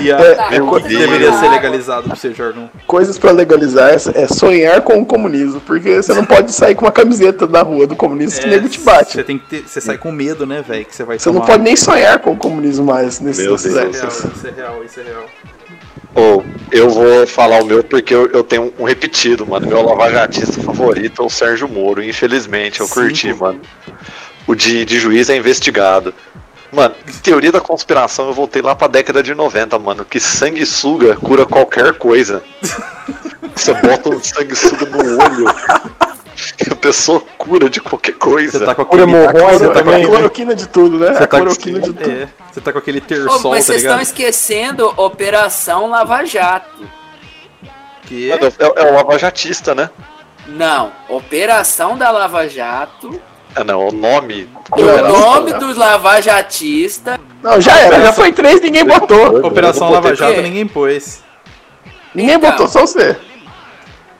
[0.00, 0.18] E a,
[0.52, 2.70] É, o que, que deveria ser legalizado pra você, Jorgão?
[2.86, 6.84] Coisas pra legalizar é, é sonhar com o comunismo, porque você não pode sair com
[6.84, 9.12] uma camiseta da rua do comunismo que o nego te bate.
[9.14, 10.84] Você tem que ter, você sai com medo, né, velho?
[10.84, 13.56] Que você vai Você não tomar- pode nem sonhar com o comunismo mais nesses, Meu
[13.56, 13.64] Deus.
[13.64, 13.78] Isso
[14.46, 15.24] é real, isso é real,
[16.14, 19.66] Ou eu vou falar o meu porque eu, eu tenho um repetido, mano.
[19.66, 22.02] Meu lavajatista favorito é o Sérgio Moro.
[22.02, 23.00] Infelizmente, eu Cinco.
[23.00, 23.60] curti, mano.
[24.46, 26.14] O de, de juiz é investigado.
[26.70, 30.04] Mano, teoria da conspiração, eu voltei lá pra década de 90, mano.
[30.04, 32.42] Que sanguessuga cura qualquer coisa.
[33.54, 35.46] Você bota um sanguessuga no olho.
[36.70, 38.58] A pessoa cura de qualquer coisa.
[38.60, 39.16] Você tá com Cura aquele.
[39.18, 41.06] hemorroida você tá com também, A aquele, cloroquina de tudo, né?
[41.08, 42.10] Você a tá com- cloroquina de tudo.
[42.10, 44.02] é, você tá com aquele terçol, mas tá vocês estão ligado?
[44.02, 46.88] esquecendo Operação Lava Jato.
[48.02, 48.38] Que é,
[48.76, 49.90] é o lavajatista, né?
[50.46, 53.20] Não, Operação da Lava Jato.
[53.54, 54.48] Ah, não, o nome.
[54.70, 57.18] O nome dos lavajatistas.
[57.42, 59.44] Não, já era, já foi três, ninguém botou.
[59.46, 61.22] Operação Lava Jato ninguém pôs.
[62.14, 62.50] Ninguém Então.
[62.50, 63.16] botou, só você.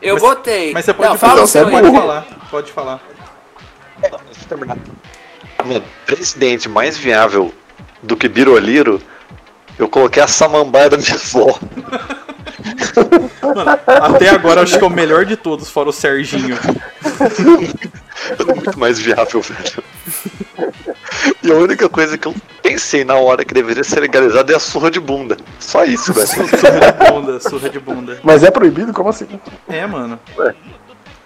[0.01, 0.73] Eu Mas- botei.
[0.73, 2.27] Mas você pode Não, falar, você seu pode falar.
[2.51, 3.01] Pode falar.
[4.01, 4.77] Deixa eu terminar.
[5.65, 7.53] Mano, presidente mais viável
[8.03, 9.03] do que Biroliro,
[9.79, 11.59] eu coloquei a samambaia da minha avó.
[13.87, 16.57] Até agora acho que é o melhor de todos, fora o Serginho.
[18.39, 19.83] É muito mais viável, velho.
[21.43, 22.35] E a única coisa que eu
[22.69, 25.39] pensei na hora que deveria ser legalizada é a surra de bunda.
[25.59, 26.27] Só isso, velho.
[26.27, 28.21] Surra de bunda, surra de bunda.
[28.23, 28.93] Mas é proibido?
[28.93, 29.27] Como assim?
[29.69, 30.21] É, mano.
[30.37, 30.55] Ué.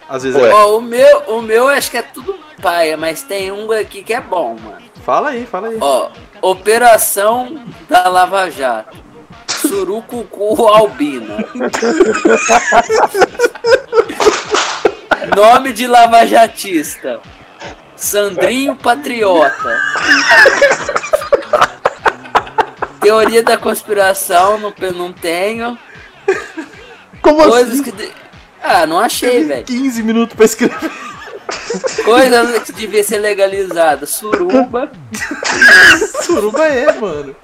[0.09, 0.48] Às vezes Ué.
[0.48, 0.55] é.
[0.55, 4.14] Ó, o meu, o meu acho que é tudo paia, mas tem um aqui que
[4.14, 4.78] é bom, mano.
[5.05, 5.78] Fala aí, fala aí.
[5.81, 8.96] Ó, Operação da Lava Jato.
[9.48, 11.44] Surucucu Albina.
[15.37, 17.20] Nome de lavajatista.
[18.03, 19.81] Sandrinho Patriota.
[23.01, 25.79] Teoria da conspiração, não, não tenho.
[27.21, 27.83] Como Coisas assim?
[27.85, 27.93] que.
[27.93, 28.12] de-
[28.62, 29.65] Ah, não achei, velho.
[29.65, 30.91] 15 minutos pra escrever.
[32.05, 34.05] Coisas que devia ser legalizada.
[34.07, 34.91] Suruba.
[36.23, 37.37] Suruba é, mano.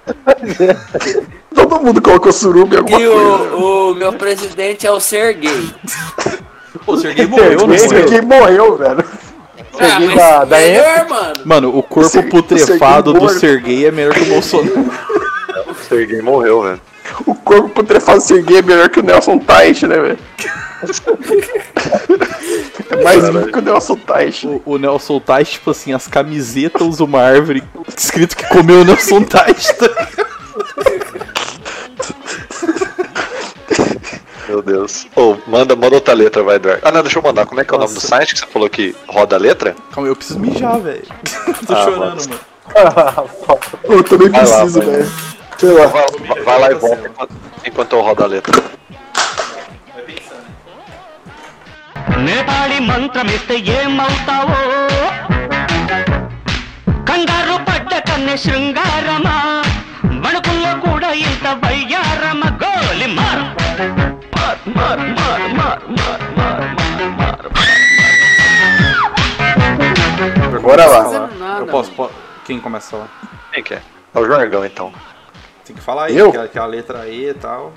[1.54, 3.54] Todo mundo colocou suruba em alguma E coisa.
[3.54, 5.72] o, o meu presidente é o Serguei.
[6.84, 8.04] Pô, o Serguei morreu, não Esse morreu?
[8.06, 9.04] aqui morreu, velho.
[9.80, 11.34] Ah, da- da melhor, mano.
[11.44, 13.38] Mano, o corpo Ser- putrefado Serguei do.
[13.40, 14.90] Serguei é melhor que o Bolsonaro.
[15.68, 16.80] O Serguei morreu, velho.
[17.26, 20.18] O corpo putrefado Serguei é melhor que o Nelson Teich, né, velho?
[22.90, 24.46] É mais vivo que o Nelson Teich.
[24.46, 27.62] O, o Nelson Tais, tipo assim, as camisetas usam uma árvore
[27.96, 29.74] escrito que comeu o Nelson Tais.
[34.67, 34.67] tá ligado?
[34.67, 35.07] Meu Deus.
[35.15, 36.81] Ô, manda, manda outra letra, vai, Eduardo.
[36.83, 37.45] Ah, não, deixa eu mandar.
[37.45, 38.07] Como é que é o nome do Nossa.
[38.07, 39.75] site que você falou que roda a letra?
[39.93, 41.03] Calma, eu preciso mijar, velho.
[41.67, 42.39] Tô Ah, chorando, mano.
[42.75, 43.59] mano.
[43.83, 44.89] Eu também Vai lá, preciso, vai.
[44.91, 45.11] velho.
[45.57, 45.85] Sei lá.
[45.87, 47.33] Vai, vai- vai lá e volta enquanto,
[47.65, 48.61] enquanto eu rodo a letra.
[52.25, 54.59] Nepali మంత్రమిస్తే ఏమవుతావో
[57.09, 59.35] కంగారు పడ్డ కన్నె శృంగారమా
[60.23, 63.43] వణుకుల్లో కూడా ఇంత వయ్యారమ గోలి మార్
[64.74, 65.70] agora.
[70.60, 71.28] Bora lá.
[71.28, 71.92] Nada, eu posso.
[72.44, 73.04] Quem começou?
[73.52, 73.82] Quem quer?
[74.14, 74.18] É?
[74.18, 74.92] é o Jorgão, então.
[75.64, 76.30] Tem que falar aí, eu?
[76.30, 77.72] Que, a, que a letra E e tal.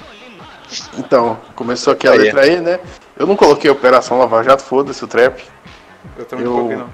[0.98, 2.80] Então, começou aqui a letra E, né?
[3.18, 5.44] Eu não coloquei Operação Lava Jato, foda-se o trap.
[6.18, 6.52] Eu também eu...
[6.52, 6.90] não coloquei, não.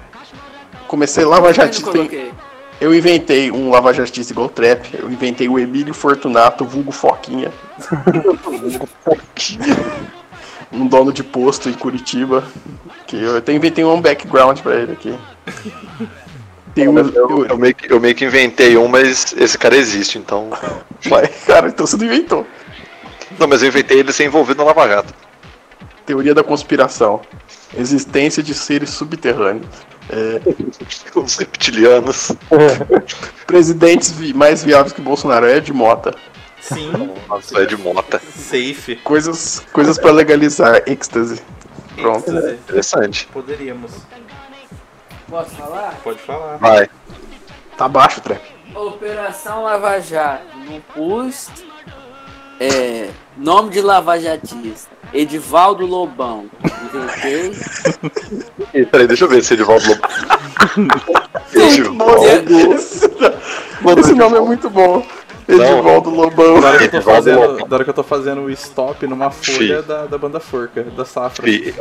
[0.88, 2.32] Comecei Lava Jatista em...
[2.80, 4.88] Eu inventei um Lava Jatista igual trap.
[4.94, 7.52] Eu inventei o Emílio Fortunato, vulgo Foquinha.
[10.72, 12.44] um dono de posto em Curitiba.
[13.06, 15.18] Que eu até inventei um background pra ele aqui.
[16.74, 16.96] Tem um.
[16.98, 20.50] Eu, eu- eu meio que, eu meio que inventei um, mas esse cara existe, então.
[21.08, 22.46] Vai, cara, então você não inventou.
[23.38, 25.12] Não, mas eu inventei ele ser envolvido no Lava Jato.
[26.06, 27.20] Teoria da conspiração.
[27.76, 29.66] Existência de seres subterrâneos.
[30.10, 30.40] É,
[31.18, 32.32] Os reptilianos.
[33.46, 36.14] presidentes vi- mais viáveis que Bolsonaro é de Mota.
[36.60, 36.90] Sim,
[37.28, 38.18] Nossa, é de mota.
[38.18, 38.96] safe.
[38.96, 41.40] Coisas, coisas para legalizar êxtase.
[41.96, 42.28] Pronto.
[42.28, 42.54] Êxtase.
[42.54, 43.28] Interessante.
[43.32, 43.92] Poderíamos.
[45.30, 45.94] Posso falar?
[46.02, 46.56] Pode falar.
[46.56, 46.90] Vai.
[47.76, 48.40] Tá baixo, Trap.
[48.74, 50.44] Operação Lava Jato.
[50.68, 51.48] Não pus.
[52.60, 54.96] É, nome de lavajatista.
[55.12, 56.46] Edivaldo Lobão.
[56.84, 57.52] Inventei.
[58.86, 60.10] Peraí, deixa eu ver se Edivaldo Lobão.
[61.54, 62.74] Edivaldo.
[62.74, 63.06] esse,
[64.00, 65.06] esse nome é muito bom.
[65.48, 66.60] Edivaldo Lobão.
[66.60, 69.30] Da hora, que eu tô fazendo, da hora que eu tô fazendo o stop numa
[69.30, 71.42] folha da, da banda Forca, da Safra.
[71.42, 71.74] Fi,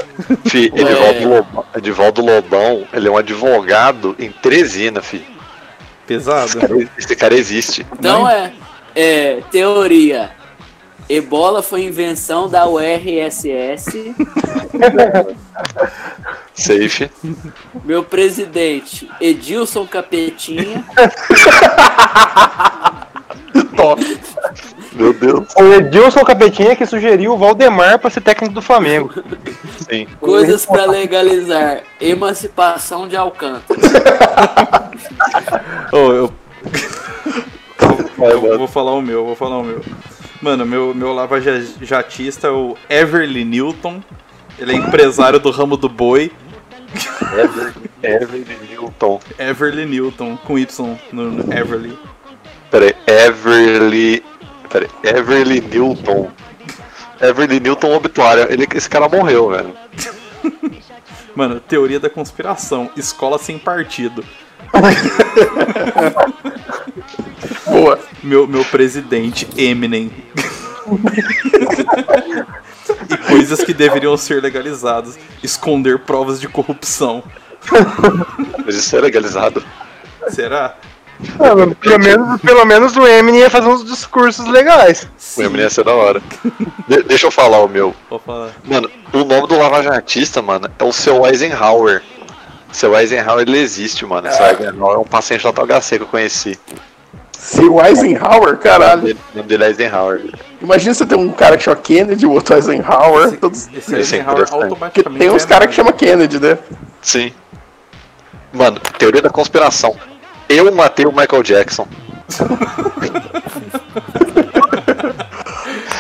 [0.45, 5.25] fi, Edivaldo, Lobão, Edivaldo Lobão, ele é um advogado em Teresina, fi.
[6.05, 6.87] Pesado.
[6.97, 7.85] Esse cara existe.
[7.91, 8.53] Então é,
[8.95, 9.41] é.
[9.51, 10.31] Teoria.
[11.09, 14.13] Ebola foi invenção da URSS.
[16.53, 17.09] Safe.
[17.85, 20.83] Meu presidente, Edilson Capetinha.
[24.93, 25.47] Meu Deus.
[25.55, 29.13] O Edilson Capetinha que sugeriu o Valdemar pra ser técnico do Flamengo.
[29.89, 30.07] Sim.
[30.19, 31.83] Coisas pra legalizar.
[32.01, 33.79] Emancipação de Alcântara.
[35.93, 36.11] Ô,
[38.17, 39.81] eu, eu vou falar o meu, vou falar o meu.
[40.41, 44.01] Mano, meu, meu lava ja- jatista é o Everly Newton.
[44.59, 46.31] Ele é empresário do ramo do boi.
[47.33, 47.73] Ever,
[48.03, 49.19] Ever Newton.
[49.37, 51.97] Everly Newton, com Y no, no Everly.
[52.71, 54.23] Peraí, Everly.
[54.69, 56.31] Peraí, Everly Newton.
[57.19, 58.47] Everly Newton obituário.
[58.51, 59.73] Ele, esse cara morreu, velho.
[61.35, 62.89] Mano, teoria da conspiração.
[62.95, 64.23] Escola sem partido.
[67.69, 67.99] Boa.
[68.23, 70.11] Meu, meu presidente, Eminem.
[73.09, 75.17] e coisas que deveriam ser legalizadas.
[75.43, 77.23] Esconder provas de corrupção.
[78.65, 79.63] Mas isso é legalizado.
[80.29, 80.75] Será?
[81.39, 85.07] Ah, mano, pelo, menos, pelo menos o Eminem ia fazer uns discursos legais.
[85.35, 86.21] O Eminem ia ser da hora.
[86.87, 87.93] De- deixa eu falar o meu.
[88.09, 88.51] Vou falar.
[88.63, 92.03] Mano, o nome do lavajatista, mano, é o seu Eisenhower.
[92.71, 94.27] Seu Eisenhower, ele existe, mano.
[94.27, 95.51] Esse Eisenhower é um paciente da
[95.81, 96.59] HC que eu conheci.
[97.39, 99.15] Seu Eisenhower, O caralho.
[99.33, 100.21] nome dele é Eisenhower.
[100.61, 103.37] Imagina você ter um cara que chama Kennedy, o outro Eisenhower.
[103.37, 103.67] Todos...
[103.67, 104.47] Esse Esse é Eisenhower.
[104.47, 105.19] Porque automaticamente.
[105.19, 105.89] tem uns é caras que nada.
[105.89, 106.57] chama Kennedy, né?
[107.01, 107.31] Sim.
[108.51, 109.95] Mano, teoria da conspiração.
[110.49, 111.87] Eu matei o Michael Jackson.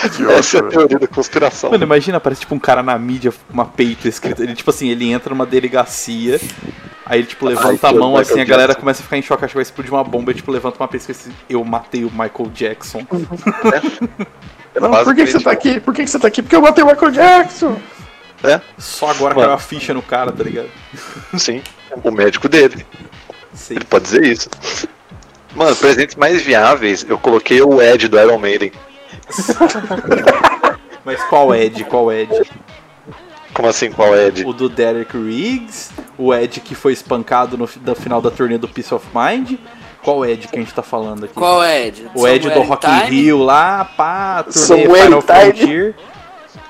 [0.31, 1.71] Essa é a teoria da conspiração.
[1.71, 4.41] Mano, imagina, aparece tipo um cara na mídia, uma peito escrito.
[4.43, 6.39] Ele, tipo assim, ele entra numa delegacia.
[7.05, 8.79] Aí ele, tipo, levanta Ai, a mão Michael assim, a galera Jackson.
[8.81, 10.31] começa a ficar em choque, acha que vai explodir uma bomba.
[10.31, 13.05] E, tipo, levanta uma pessoa assim, eu matei o Michael Jackson.
[14.79, 15.79] Não, por que, que você tá aqui?
[15.79, 16.41] Por que, que você tá aqui?
[16.41, 17.77] Porque eu matei o Michael Jackson.
[18.43, 19.47] É, Só agora Mano.
[19.47, 20.69] caiu a ficha no cara, tá ligado?
[21.37, 21.63] sim.
[22.03, 22.85] O médico dele.
[23.53, 23.77] Sei.
[23.77, 24.49] Ele pode dizer isso.
[25.55, 28.71] Mano, presentes mais viáveis, eu coloquei o Ed do Iron Maiden.
[31.03, 31.83] Mas qual Ed?
[31.85, 32.29] Qual Ed?
[33.53, 34.45] Como assim, qual Ed?
[34.45, 35.91] O do Derek Riggs?
[36.17, 39.57] O Ed que foi espancado no da final da turnê do Peace of Mind?
[40.03, 41.33] Qual Ed que a gente tá falando aqui?
[41.33, 42.09] Qual Ed?
[42.13, 42.99] O Ed do Rock in?
[43.09, 45.21] Rio lá, pá, turnê Final.
[45.21, 45.95] Frontier.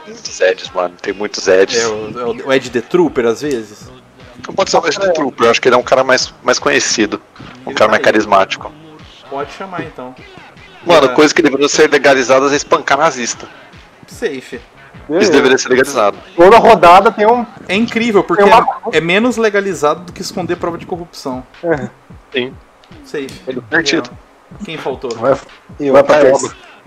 [0.05, 0.95] Muitos Eds, mano.
[1.01, 1.77] Tem muitos Eds.
[1.83, 3.91] É, o, é o- o Ed The Trooper, às vezes.
[4.47, 6.33] Não pode ser o Ed do Trooper, eu acho que ele é um cara mais,
[6.41, 7.21] mais conhecido.
[7.65, 8.71] Um cara mais carismático.
[9.29, 10.15] Pode chamar então.
[10.87, 11.13] Mano, É.
[11.13, 13.47] coisa que deveria ser legalizadas é espancar nazista.
[14.07, 14.59] Safe.
[15.09, 16.17] Isso deveria ser legalizado.
[16.35, 17.45] Toda rodada tem um.
[17.67, 21.43] É incrível, porque uma- é, é menos legalizado do que esconder prova de corrupção.
[22.33, 22.53] Sim.
[23.05, 23.29] Safe.
[23.47, 24.09] É divertido.
[24.65, 25.11] Quem faltou?
[25.15, 25.37] Vai,
[25.79, 26.37] Eu, vai pra Caio.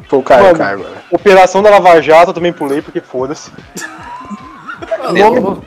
[0.09, 1.03] Foi o Caio, Caio agora.
[1.11, 3.51] Operação da Lava Jato eu também pulei, porque foda-se.
[5.13, 5.63] Nome,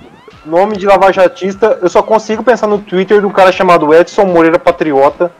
[0.45, 4.57] nome de lavajatista, eu só consigo pensar no Twitter de um cara chamado Edson Moreira
[4.59, 5.31] Patriota,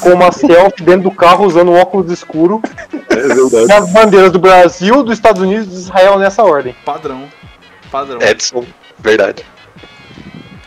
[0.00, 2.62] com uma selfie dentro do carro usando um óculos escuro,
[3.08, 3.66] É verdade.
[3.68, 6.74] e as bandeiras do Brasil, dos Estados Unidos e de Israel nessa ordem.
[6.84, 7.24] Padrão.
[7.90, 8.18] Padrão.
[8.20, 8.64] Edson,
[8.98, 9.44] verdade.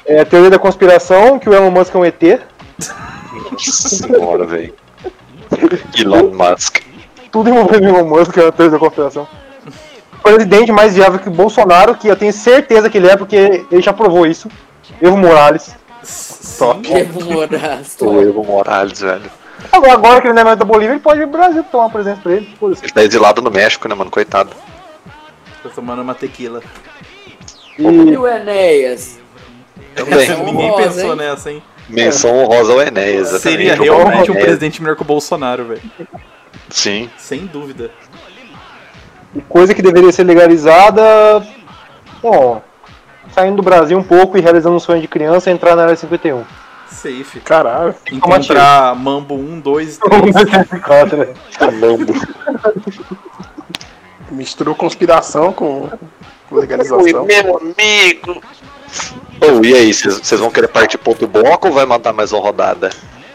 [0.05, 2.21] É a teoria da conspiração, que o Elon Musk é um ET.
[3.51, 4.73] Nossa senhora, velho.
[5.97, 6.79] Elon Musk.
[7.31, 9.27] Tudo envolvendo o Elon Musk, é a teoria da conspiração.
[10.21, 13.81] Presidente mais viável que o Bolsonaro, que eu tenho certeza que ele é, porque ele
[13.81, 14.49] já provou isso.
[15.01, 15.75] Evo Morales.
[16.57, 16.93] Top.
[16.93, 17.97] Evo Morales.
[18.01, 19.31] O Evo Morales, velho.
[19.71, 21.85] Agora, agora que ele não é mais da Bolívia, ele pode ir pro Brasil tomar
[21.85, 22.53] uma presença pra ele.
[22.61, 24.11] Ele tá exilado no México, né, mano?
[24.11, 24.51] Coitado.
[25.61, 26.61] Tô tomando uma tequila.
[27.79, 29.19] E E o Enéas?
[29.95, 30.27] Também.
[30.43, 31.15] Ninguém honrosa, pensou hein?
[31.15, 31.63] nessa, hein?
[31.89, 33.27] Menção honrosa ao Enéas.
[33.41, 33.89] Seria exatamente.
[33.89, 35.81] realmente um presidente melhor que o Bolsonaro, velho.
[36.69, 37.09] Sim.
[37.17, 37.91] Sem dúvida.
[39.35, 41.45] e coisa que deveria ser legalizada.
[42.21, 42.61] Bom,
[43.33, 46.43] saindo do Brasil um pouco e realizando um sonho de criança, entrar na área 51.
[46.89, 47.39] Safe.
[47.39, 47.95] Caralho.
[48.11, 50.81] Encontrar Mambo 1, 2 e 3.
[50.83, 51.27] Claro, né?
[51.79, 52.13] Mambo.
[54.31, 55.89] Misturou conspiração com
[56.51, 57.25] legalização.
[57.25, 58.41] meu amigo.
[59.41, 62.41] Oh, e aí, vocês vão querer partir pro outro bloco ou vai mandar mais uma
[62.41, 62.89] rodada?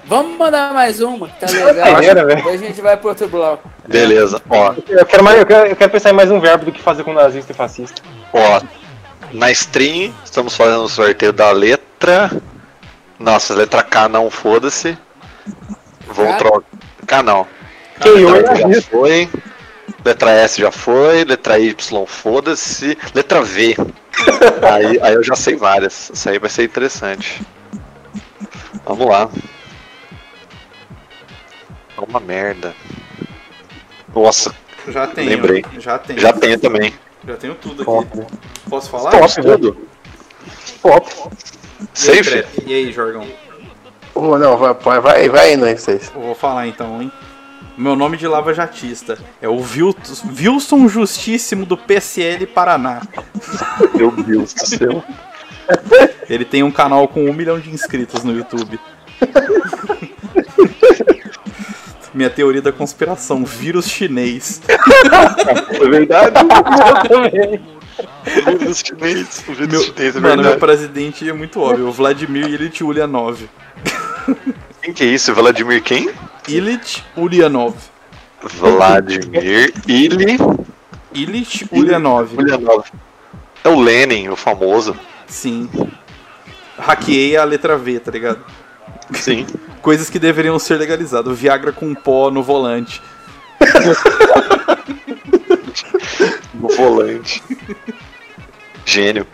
[0.06, 1.94] Vamos mandar mais uma, que tá legal.
[1.94, 2.36] Primeira, velho.
[2.36, 3.68] Depois a gente vai pro outro bloco.
[3.86, 6.72] Beleza, ó, Eu quero, mais, eu, quero, eu quero pensar em mais um verbo do
[6.72, 8.00] que fazer com nazista e fascista.
[8.32, 8.60] ó.
[9.32, 12.30] Na stream, estamos fazendo o sorteio da letra.
[13.18, 14.96] Nossa, letra K não, foda-se.
[16.06, 16.36] Vou K?
[16.36, 16.68] trocar.
[17.06, 17.46] K não.
[18.00, 18.90] Que Letra é já isso.
[18.90, 19.28] foi.
[20.04, 21.24] Letra S já foi.
[21.24, 22.96] Letra Y, foda-se.
[23.14, 23.76] Letra V.
[24.74, 26.10] aí, aí eu já sei várias.
[26.12, 27.42] Isso aí vai ser interessante.
[28.84, 29.28] Vamos lá.
[31.96, 32.74] É uma merda.
[34.14, 34.54] Nossa,
[34.88, 35.30] Já tenho.
[35.30, 35.64] Lembrei.
[35.78, 36.20] Já tenho.
[36.20, 36.94] Já tenho também.
[37.26, 38.36] Já tenho tudo aqui.
[38.68, 39.10] Posso falar?
[39.10, 39.76] Top, Tudo.
[40.82, 41.10] Top.
[42.06, 42.44] E aí, Safe?
[42.66, 43.26] E aí, Jorgão?
[44.14, 46.10] Ô, não, vai, vai, vai, indo aí, vocês.
[46.14, 47.12] Eu vou falar então, hein?
[47.76, 53.02] Meu nome de lava-jatista é o Wilson Justíssimo do PSL Paraná.
[53.94, 55.04] Meu Deus do céu.
[56.28, 58.80] Ele tem um canal com um milhão de inscritos no YouTube.
[62.18, 64.60] Minha teoria da conspiração, vírus chinês.
[65.70, 66.34] É verdade.
[68.44, 69.44] O vírus chinês.
[69.46, 73.48] O vírus Meu, chinês, é mano, meu presidente é muito óbvio, o Vladimir Ilyich Ulyanov.
[74.82, 75.32] Quem que é isso?
[75.32, 76.10] Vladimir quem?
[76.48, 77.76] Ilyich Ulyanov.
[78.42, 80.38] Vladimir Ili
[81.14, 82.36] Ilyich Ulyanov.
[82.36, 82.84] Ulyanov.
[83.62, 84.96] É o Lenin, o famoso.
[85.28, 85.70] Sim.
[86.76, 88.44] Hackeei a letra V, tá ligado?
[89.12, 89.46] Sim.
[89.82, 91.38] Coisas que deveriam ser legalizadas.
[91.38, 93.02] Viagra com pó no volante.
[96.54, 97.42] No volante.
[98.84, 99.26] Gênio.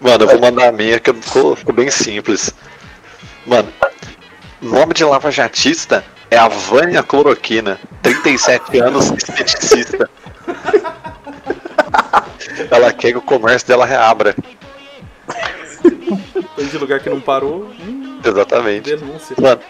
[0.00, 2.54] Mano, eu vou mandar a minha que ficou, ficou bem simples.
[3.44, 3.68] Mano,
[4.62, 10.08] nome de lava-jatista é a Vânia Cloroquina, 37 anos, esteticista.
[12.70, 14.36] Ela quer que o comércio dela reabra.
[16.54, 17.68] Coisa de lugar que não parou.
[17.80, 18.96] Hum, Exatamente.
[18.96, 19.36] denúncia.
[19.40, 19.60] Mano,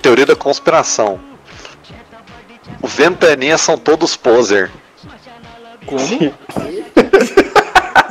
[0.00, 1.20] teoria da conspiração.
[2.80, 4.70] O Ventania são todos poser.
[5.86, 6.34] Como?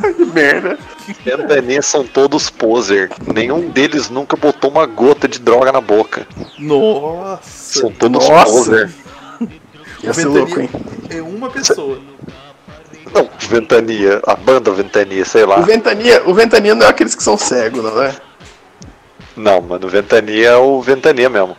[0.01, 0.79] Que merda.
[1.23, 3.11] Ventania são todos poser.
[3.33, 6.25] Nenhum deles nunca botou uma gota de droga na boca.
[6.57, 7.81] Nossa.
[7.81, 8.51] São todos Nossa.
[8.51, 8.91] poser.
[10.03, 10.69] Ia ser louco, hein?
[11.09, 11.99] É uma pessoa.
[13.13, 15.59] Não, Ventania, a banda Ventania, sei lá.
[15.59, 18.15] O Ventania, o Ventania não é aqueles que são cegos, não é?
[19.35, 21.55] Não, mano, Ventania é o Ventania mesmo.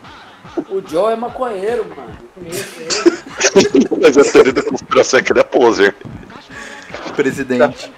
[0.69, 2.13] O Joe é maconheiro, mano.
[4.01, 5.95] Mas a teoria da conspiração é que ele é poser.
[7.17, 7.93] Presidente.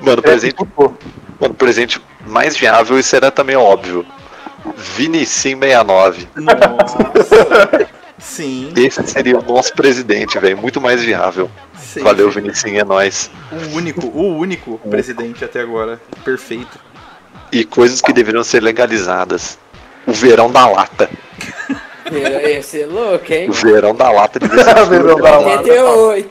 [0.00, 0.96] Mano, o presente, mano,
[1.40, 4.06] o presente mais viável, isso era também óbvio.
[4.76, 6.28] Vinicim 69.
[6.36, 7.88] Nossa.
[8.18, 8.72] Sim.
[8.76, 10.56] Esse seria o nosso presidente, velho.
[10.56, 11.50] Muito mais viável.
[11.76, 12.04] sei.
[12.04, 13.28] Valeu, Vinicim, é nóis.
[13.50, 16.00] O único, o único presidente até agora.
[16.24, 16.78] Perfeito.
[17.52, 19.58] E coisas que deveriam ser legalizadas.
[20.06, 21.08] O verão da lata.
[22.10, 23.48] Esse é louco, hein?
[23.48, 24.48] O verão da lata ser
[24.88, 25.62] Verão da lata.
[25.62, 26.28] 88.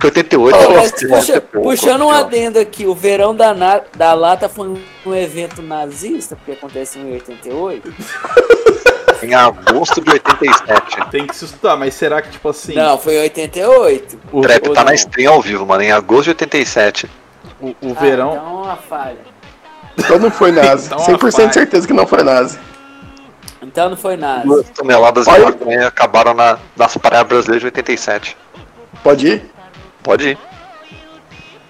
[0.00, 2.12] Porque 88 Ô, era mas puxa- é pouco, puxando um ó.
[2.12, 7.02] adendo aqui, o verão da, na- da lata foi um, um evento nazista, porque aconteceu
[7.02, 7.92] em 88.
[9.22, 11.10] Em agosto de 87.
[11.10, 12.72] Tem que se estudar, mas será que, tipo assim.
[12.74, 14.18] Não, foi em 88.
[14.32, 14.94] o, Trap tá na não?
[14.94, 15.82] stream ao vivo, mano.
[15.82, 17.06] Em agosto de 87.
[17.60, 18.30] o, o Ah, verão.
[18.32, 19.18] então é uma falha.
[20.04, 20.86] Então não foi nazi.
[20.86, 21.48] Então, uma 100% falha.
[21.48, 22.58] de certeza que não foi nazi.
[23.62, 24.42] Então não foi nada.
[24.44, 28.36] Duas toneladas de maconha acabaram na, nas praias brasileiras de 87.
[29.02, 29.50] Pode ir?
[30.02, 30.38] Pode ir.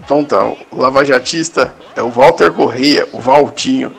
[0.05, 3.93] Então tá, o lavajatista é o Walter Correia, o Valtinho.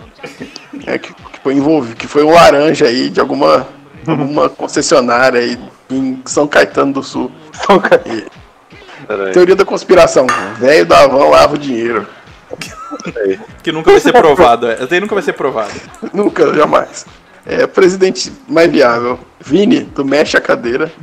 [0.85, 3.67] É, que, que foi envolvido, que foi um laranja aí de alguma,
[4.07, 7.31] alguma concessionária aí em São Caetano do Sul.
[8.05, 8.25] E-
[9.07, 9.31] Pera aí.
[9.31, 10.27] teoria da conspiração.
[10.57, 12.07] Velho da van lava o dinheiro.
[13.63, 14.67] Que nunca vai ser provado.
[14.69, 14.83] é.
[14.83, 15.71] Até nunca vai ser provado.
[16.13, 17.05] Nunca, jamais.
[17.45, 19.19] É, presidente mais viável.
[19.39, 20.91] Vini, do Mexe a Cadeira.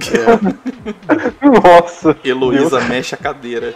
[1.09, 2.17] É, Nossa.
[2.25, 3.75] Heloísa mexe a cadeira.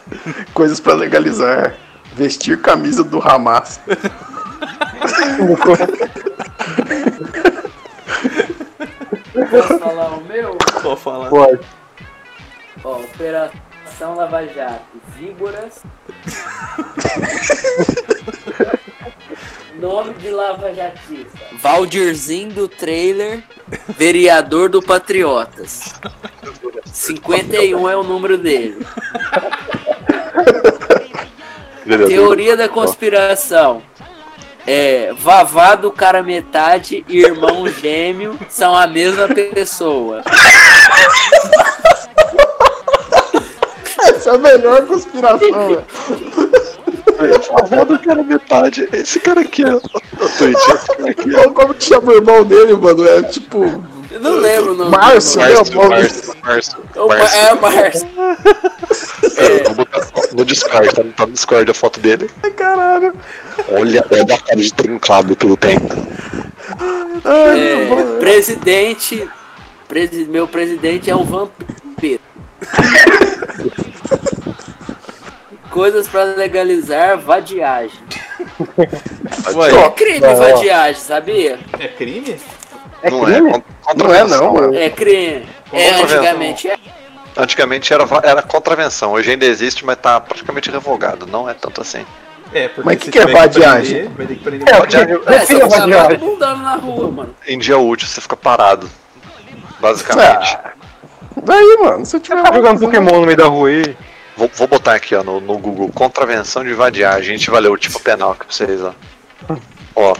[0.54, 1.74] coisas pra legalizar.
[2.14, 3.80] Vestir camisa do Hamas.
[9.50, 10.56] Posso falar o meu?
[10.82, 11.28] Só falar.
[11.28, 11.60] Pode.
[12.84, 13.60] Ó, Operação
[14.06, 15.82] Lava Jato, Víboras.
[19.74, 21.36] Nome de Lava Jatista.
[21.60, 23.42] Valdirzinho do trailer,
[23.88, 25.94] vereador do Patriotas.
[26.84, 28.86] 51 é o número dele.
[32.06, 33.82] Teoria da conspiração.
[34.66, 40.22] É, Vavá do cara metade e irmão gêmeo são a mesma pessoa.
[44.00, 45.38] Essa é a melhor conspiração,
[45.68, 45.84] velho.
[47.52, 48.88] A avó do cara metade.
[48.92, 49.76] Esse cara aqui, ó.
[49.76, 51.50] O tweet, esse cara aqui, ó.
[51.50, 53.06] Como- que chama o irmão dele, mano?
[53.08, 53.82] É tipo.
[54.10, 54.90] Eu não lembro o nome.
[54.90, 55.48] Márcio, né?
[55.48, 55.80] Márcio,
[56.96, 57.38] O Márcio.
[57.38, 58.08] É, Márcio.
[59.36, 62.30] É, vou botar no Discord, tá, tá no Discord a foto dele.
[62.42, 63.12] Ai, caralho.
[63.70, 65.76] Olha, olha a cara de trincado que ele tem.
[67.24, 69.28] É, presidente.
[69.88, 72.20] presi- meu presidente é um vampiro.
[75.70, 77.98] Coisas pra legalizar vadiagem.
[79.54, 81.58] Ué, É crime vadiagem, sabia?
[81.78, 82.36] é crime?
[83.02, 83.50] É não crime?
[83.50, 83.62] é?
[83.94, 84.74] Não é, não, mano.
[84.74, 85.46] É crime.
[85.72, 86.76] É, antigamente é.
[87.36, 91.26] Antigamente era, era contravenção, hoje ainda existe, mas tá praticamente revogado.
[91.26, 92.04] Não é tanto assim.
[92.52, 94.08] É, porque Mas que que é vadiagem?
[94.08, 94.96] Vai ter que prender É, monte.
[94.96, 95.92] É, Defina você tá vadiagem.
[95.92, 97.36] vagabundando na rua, mano.
[97.46, 98.90] Em dia útil você fica parado.
[99.78, 100.56] Basicamente.
[100.64, 100.72] Ah,
[101.48, 103.96] daí, mano, se eu tiver Tá jogando Pokémon no meio da rua aí.
[104.36, 107.34] Vou, vou botar aqui ó, no, no Google: contravenção de vadiagem.
[107.34, 108.94] A gente vai ler o tipo penal aqui pra vocês, ó.
[109.96, 110.14] Ó,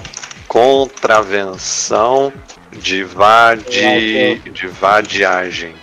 [0.48, 2.32] contravenção
[2.72, 4.40] de, vadi...
[4.52, 5.74] de vadiagem.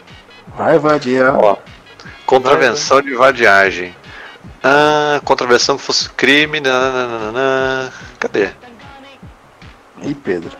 [0.57, 1.35] Vai vadiar.
[1.37, 1.57] Ó,
[2.25, 3.95] contravenção de vadiagem.
[4.61, 6.59] Ah, contravenção que fosse crime.
[6.59, 7.93] nananana.
[8.19, 8.49] Cadê?
[10.01, 10.57] Ih, Pedro.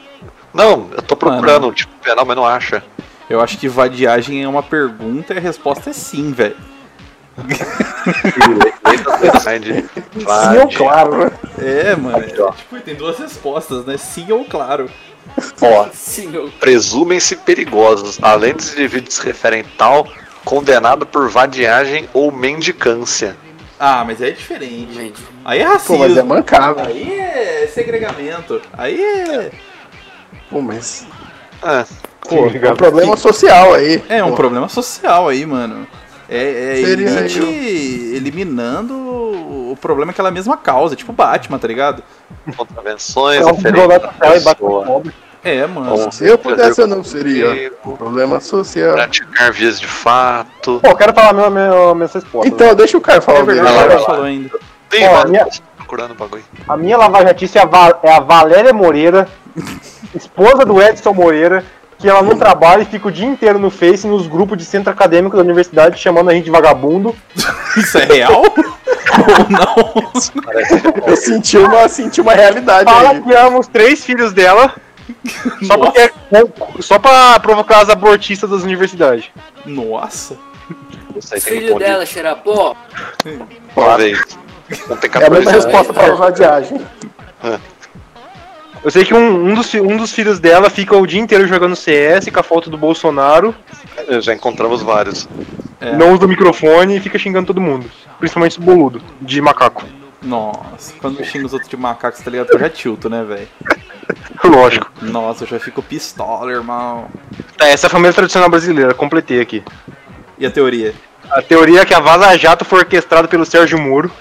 [0.54, 2.84] Não, eu tô procurando o tipo penal, mas não acha.
[3.30, 6.56] Eu acho que vadiagem é uma pergunta e a resposta é sim, velho.
[10.14, 11.32] Sim, ou claro, né?
[11.60, 12.20] É, mano.
[12.20, 13.98] É, tipo, tem duas respostas, né?
[13.98, 14.90] Sim ou claro.
[15.62, 16.52] Ó, Senhor.
[16.60, 20.08] presumem-se perigosos, além dos indivíduos se referem tal,
[20.46, 23.36] condenado por vadiagem ou mendicância.
[23.80, 24.94] Ah, mas aí é diferente.
[24.94, 25.98] Gente, Aí é Pô, racismo.
[26.00, 26.80] mas é mancado.
[26.82, 28.62] Aí é segregamento.
[28.74, 29.52] Aí é.
[30.50, 31.06] Pô, mas.
[31.62, 31.86] Ah,
[32.28, 34.04] Pô, é um problema social aí.
[34.10, 35.88] É um Pô, problema social aí, mano.
[36.28, 37.40] É, é elite
[38.16, 38.94] eliminando
[39.72, 42.02] o problema que ela mesma causa, tipo Batman, tá ligado?
[42.58, 43.42] contravenções,
[45.44, 45.60] É.
[45.62, 46.12] É, mano.
[46.12, 47.72] Se eu pudesse, eu não seria.
[47.98, 48.94] Problema social.
[48.94, 50.80] Praticar vias de fato.
[50.82, 52.48] Pô, eu quero falar minha, minha, minha resposta.
[52.48, 53.62] Então, deixa o cara falar É o dele.
[53.62, 54.50] verdade, Não, ela não, não falou ainda.
[54.90, 55.48] Tem vários minha-
[55.78, 56.44] procurando o bagulho.
[56.68, 59.28] A minha lavajatice é a, é a Valéria Moreira,
[60.16, 61.64] esposa do Edson Moreira,
[61.98, 64.92] que ela não trabalha e fica o dia inteiro no Face, nos grupos de centro
[64.92, 67.16] acadêmico da universidade, chamando a gente de vagabundo.
[67.78, 68.34] Isso é real?
[68.34, 68.46] Ou
[69.50, 70.12] não?
[71.08, 73.22] Eu senti uma, senti uma realidade Fala aí.
[73.22, 74.74] que ama os três filhos dela,
[75.64, 76.12] só, porque é,
[76.82, 79.30] só pra provocar as abortistas das universidades.
[79.66, 80.38] Nossa.
[81.22, 82.76] Filho respondido dela, Xerapó.
[83.98, 84.20] vez.
[84.90, 86.82] Não tem É a 14 mesma resposta para a vadiagem.
[88.86, 91.76] Eu sei que um, um dos, um dos filhos dela fica o dia inteiro jogando
[91.76, 93.56] CS com a foto do Bolsonaro,
[94.20, 95.28] Já encontramos vários.
[95.82, 95.96] É.
[95.96, 97.90] não usa o microfone e fica xingando todo mundo.
[98.20, 99.84] Principalmente o boludo, de macaco.
[100.22, 102.50] Nossa, quando eu xingo os outros de macacos, tá ligado?
[102.52, 103.48] Eu já tilto, né, velho?
[104.46, 104.92] Lógico.
[105.02, 107.08] Nossa, eu já fico pistola, irmão.
[107.58, 109.64] Tá, essa é a família tradicional brasileira, completei aqui.
[110.38, 110.94] E a teoria?
[111.32, 114.12] A teoria é que a Vaza Jato foi orquestrada pelo Sérgio Moro.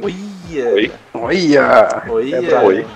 [0.00, 0.92] Oi?
[1.12, 2.02] Olha!
[2.08, 2.60] Olha!
[2.60, 2.86] Foi.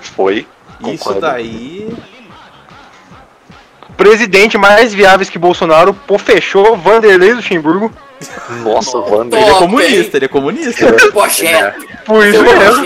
[0.00, 0.46] Foi.
[0.80, 1.20] Isso Concordo.
[1.20, 1.96] daí.
[3.96, 7.92] Presidente mais viáveis que Bolsonaro, pô, fechou Vanderlei Luxemburgo.
[8.62, 9.40] Nossa, Wander.
[9.40, 10.92] Ele é comunista, ele é comunista.
[11.10, 11.86] Projeto.
[12.04, 12.84] Por isso mesmo.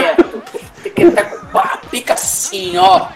[1.53, 3.09] com a pica assim, ó.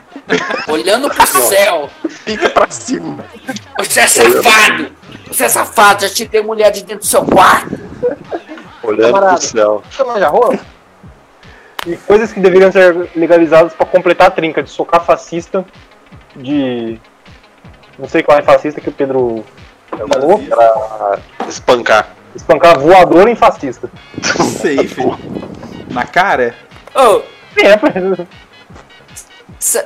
[0.68, 1.90] Olhando pro céu.
[2.08, 3.24] Fica pra cima.
[3.78, 4.92] Você é safado.
[5.28, 6.02] Você é safado.
[6.02, 7.78] Já te dei mulher de dentro do seu quarto.
[8.82, 9.38] Olhando Camarada.
[9.38, 9.82] pro céu.
[9.90, 10.58] Você manja rola?
[11.86, 15.64] E coisas que deveriam ser legalizadas pra completar a trinca de socar fascista,
[16.34, 16.98] de.
[17.98, 19.44] Não sei qual é fascista que o Pedro
[19.90, 20.38] falou.
[20.40, 21.18] Pra
[21.48, 22.14] espancar.
[22.34, 23.88] Espancar voador em fascista.
[24.22, 25.02] Safe.
[25.90, 26.54] Na cara?
[26.94, 27.22] Ô,
[27.56, 28.26] É,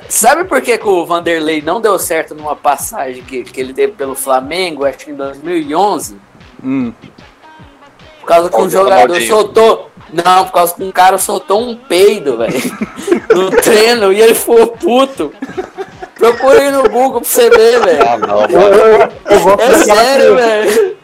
[0.09, 3.93] sabe por que, que o Vanderlei não deu certo numa passagem que, que ele teve
[3.93, 6.17] pelo Flamengo, acho que em 2011?
[6.63, 6.93] Hum.
[8.19, 9.90] Por causa que um jogador soltou.
[10.13, 12.53] Não, por causa que um cara soltou um peido, velho.
[13.33, 15.33] No treino e ele ficou puto.
[16.15, 18.03] Procura aí no Google pra você ver, velho.
[18.07, 18.75] Ah, não, eu, mano.
[18.75, 20.97] eu, eu gosto É sério, velho.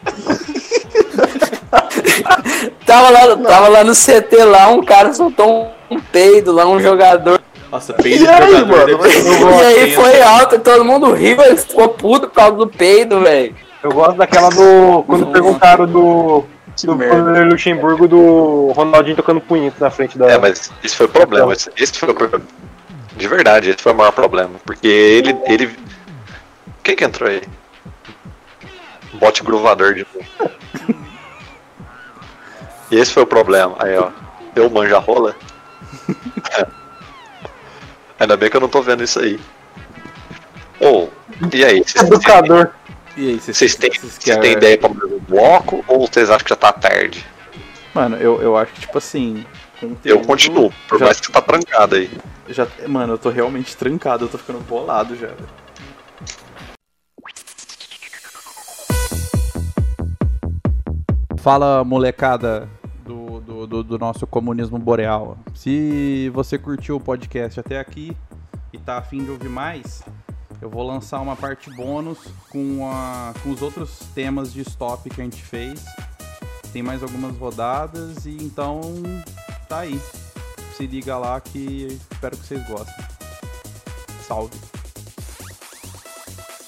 [2.86, 7.40] tava, lá, tava lá no CT lá, um cara soltou um, peido lá, um jogador.
[7.70, 9.06] Nossa, peido E aí, mano?
[9.60, 13.20] E aí foi alto, e todo mundo riu, ele ficou puto por causa do peido,
[13.20, 13.54] velho.
[13.82, 15.02] Eu gosto daquela do.
[15.06, 16.44] Quando perguntaram do.
[16.86, 17.44] Do merda.
[17.44, 20.30] Luxemburgo do Ronaldinho tocando punhito na frente da.
[20.30, 21.52] É, mas isso foi o problema.
[21.52, 22.44] Esse, esse foi o problema.
[23.16, 24.58] De verdade, esse foi o maior problema.
[24.64, 25.36] Porque ele.
[25.46, 25.76] ele...
[26.82, 27.42] Quem que entrou aí?
[29.14, 30.26] Bote gruvador de novo.
[32.90, 33.76] E esse foi o problema.
[33.78, 34.10] Aí, ó.
[34.54, 35.36] Deu manja rola.
[38.18, 39.38] Ainda bem que eu não tô vendo isso aí.
[40.80, 41.12] Ou,
[41.52, 41.84] e aí?
[41.84, 42.72] Vocês, Educador.
[43.18, 45.84] E aí, vocês, têm, querem- têm ideia pra abrir o bloco?
[45.88, 47.26] Ou vocês acham que já tá tarde?
[47.92, 49.44] Mano, eu, eu acho que, tipo assim.
[50.04, 52.08] Eu continuo, por já, mais que você tá trancado aí.
[52.48, 52.64] já.
[52.86, 55.26] Mano, eu tô realmente trancado, eu tô ficando bolado já.
[55.26, 55.48] velho.
[61.38, 62.68] Fala, molecada
[63.04, 65.38] do, do, do, do nosso comunismo boreal.
[65.54, 68.16] Se você curtiu o podcast até aqui
[68.72, 70.02] e tá afim de ouvir mais,
[70.60, 72.18] Eu vou lançar uma parte bônus
[72.50, 75.84] com, a, com os outros temas de stop que a gente fez.
[76.72, 78.80] Tem mais algumas rodadas e então
[79.68, 80.00] tá aí.
[80.76, 83.04] Se liga lá que espero que vocês gostem.
[84.26, 84.77] Salve!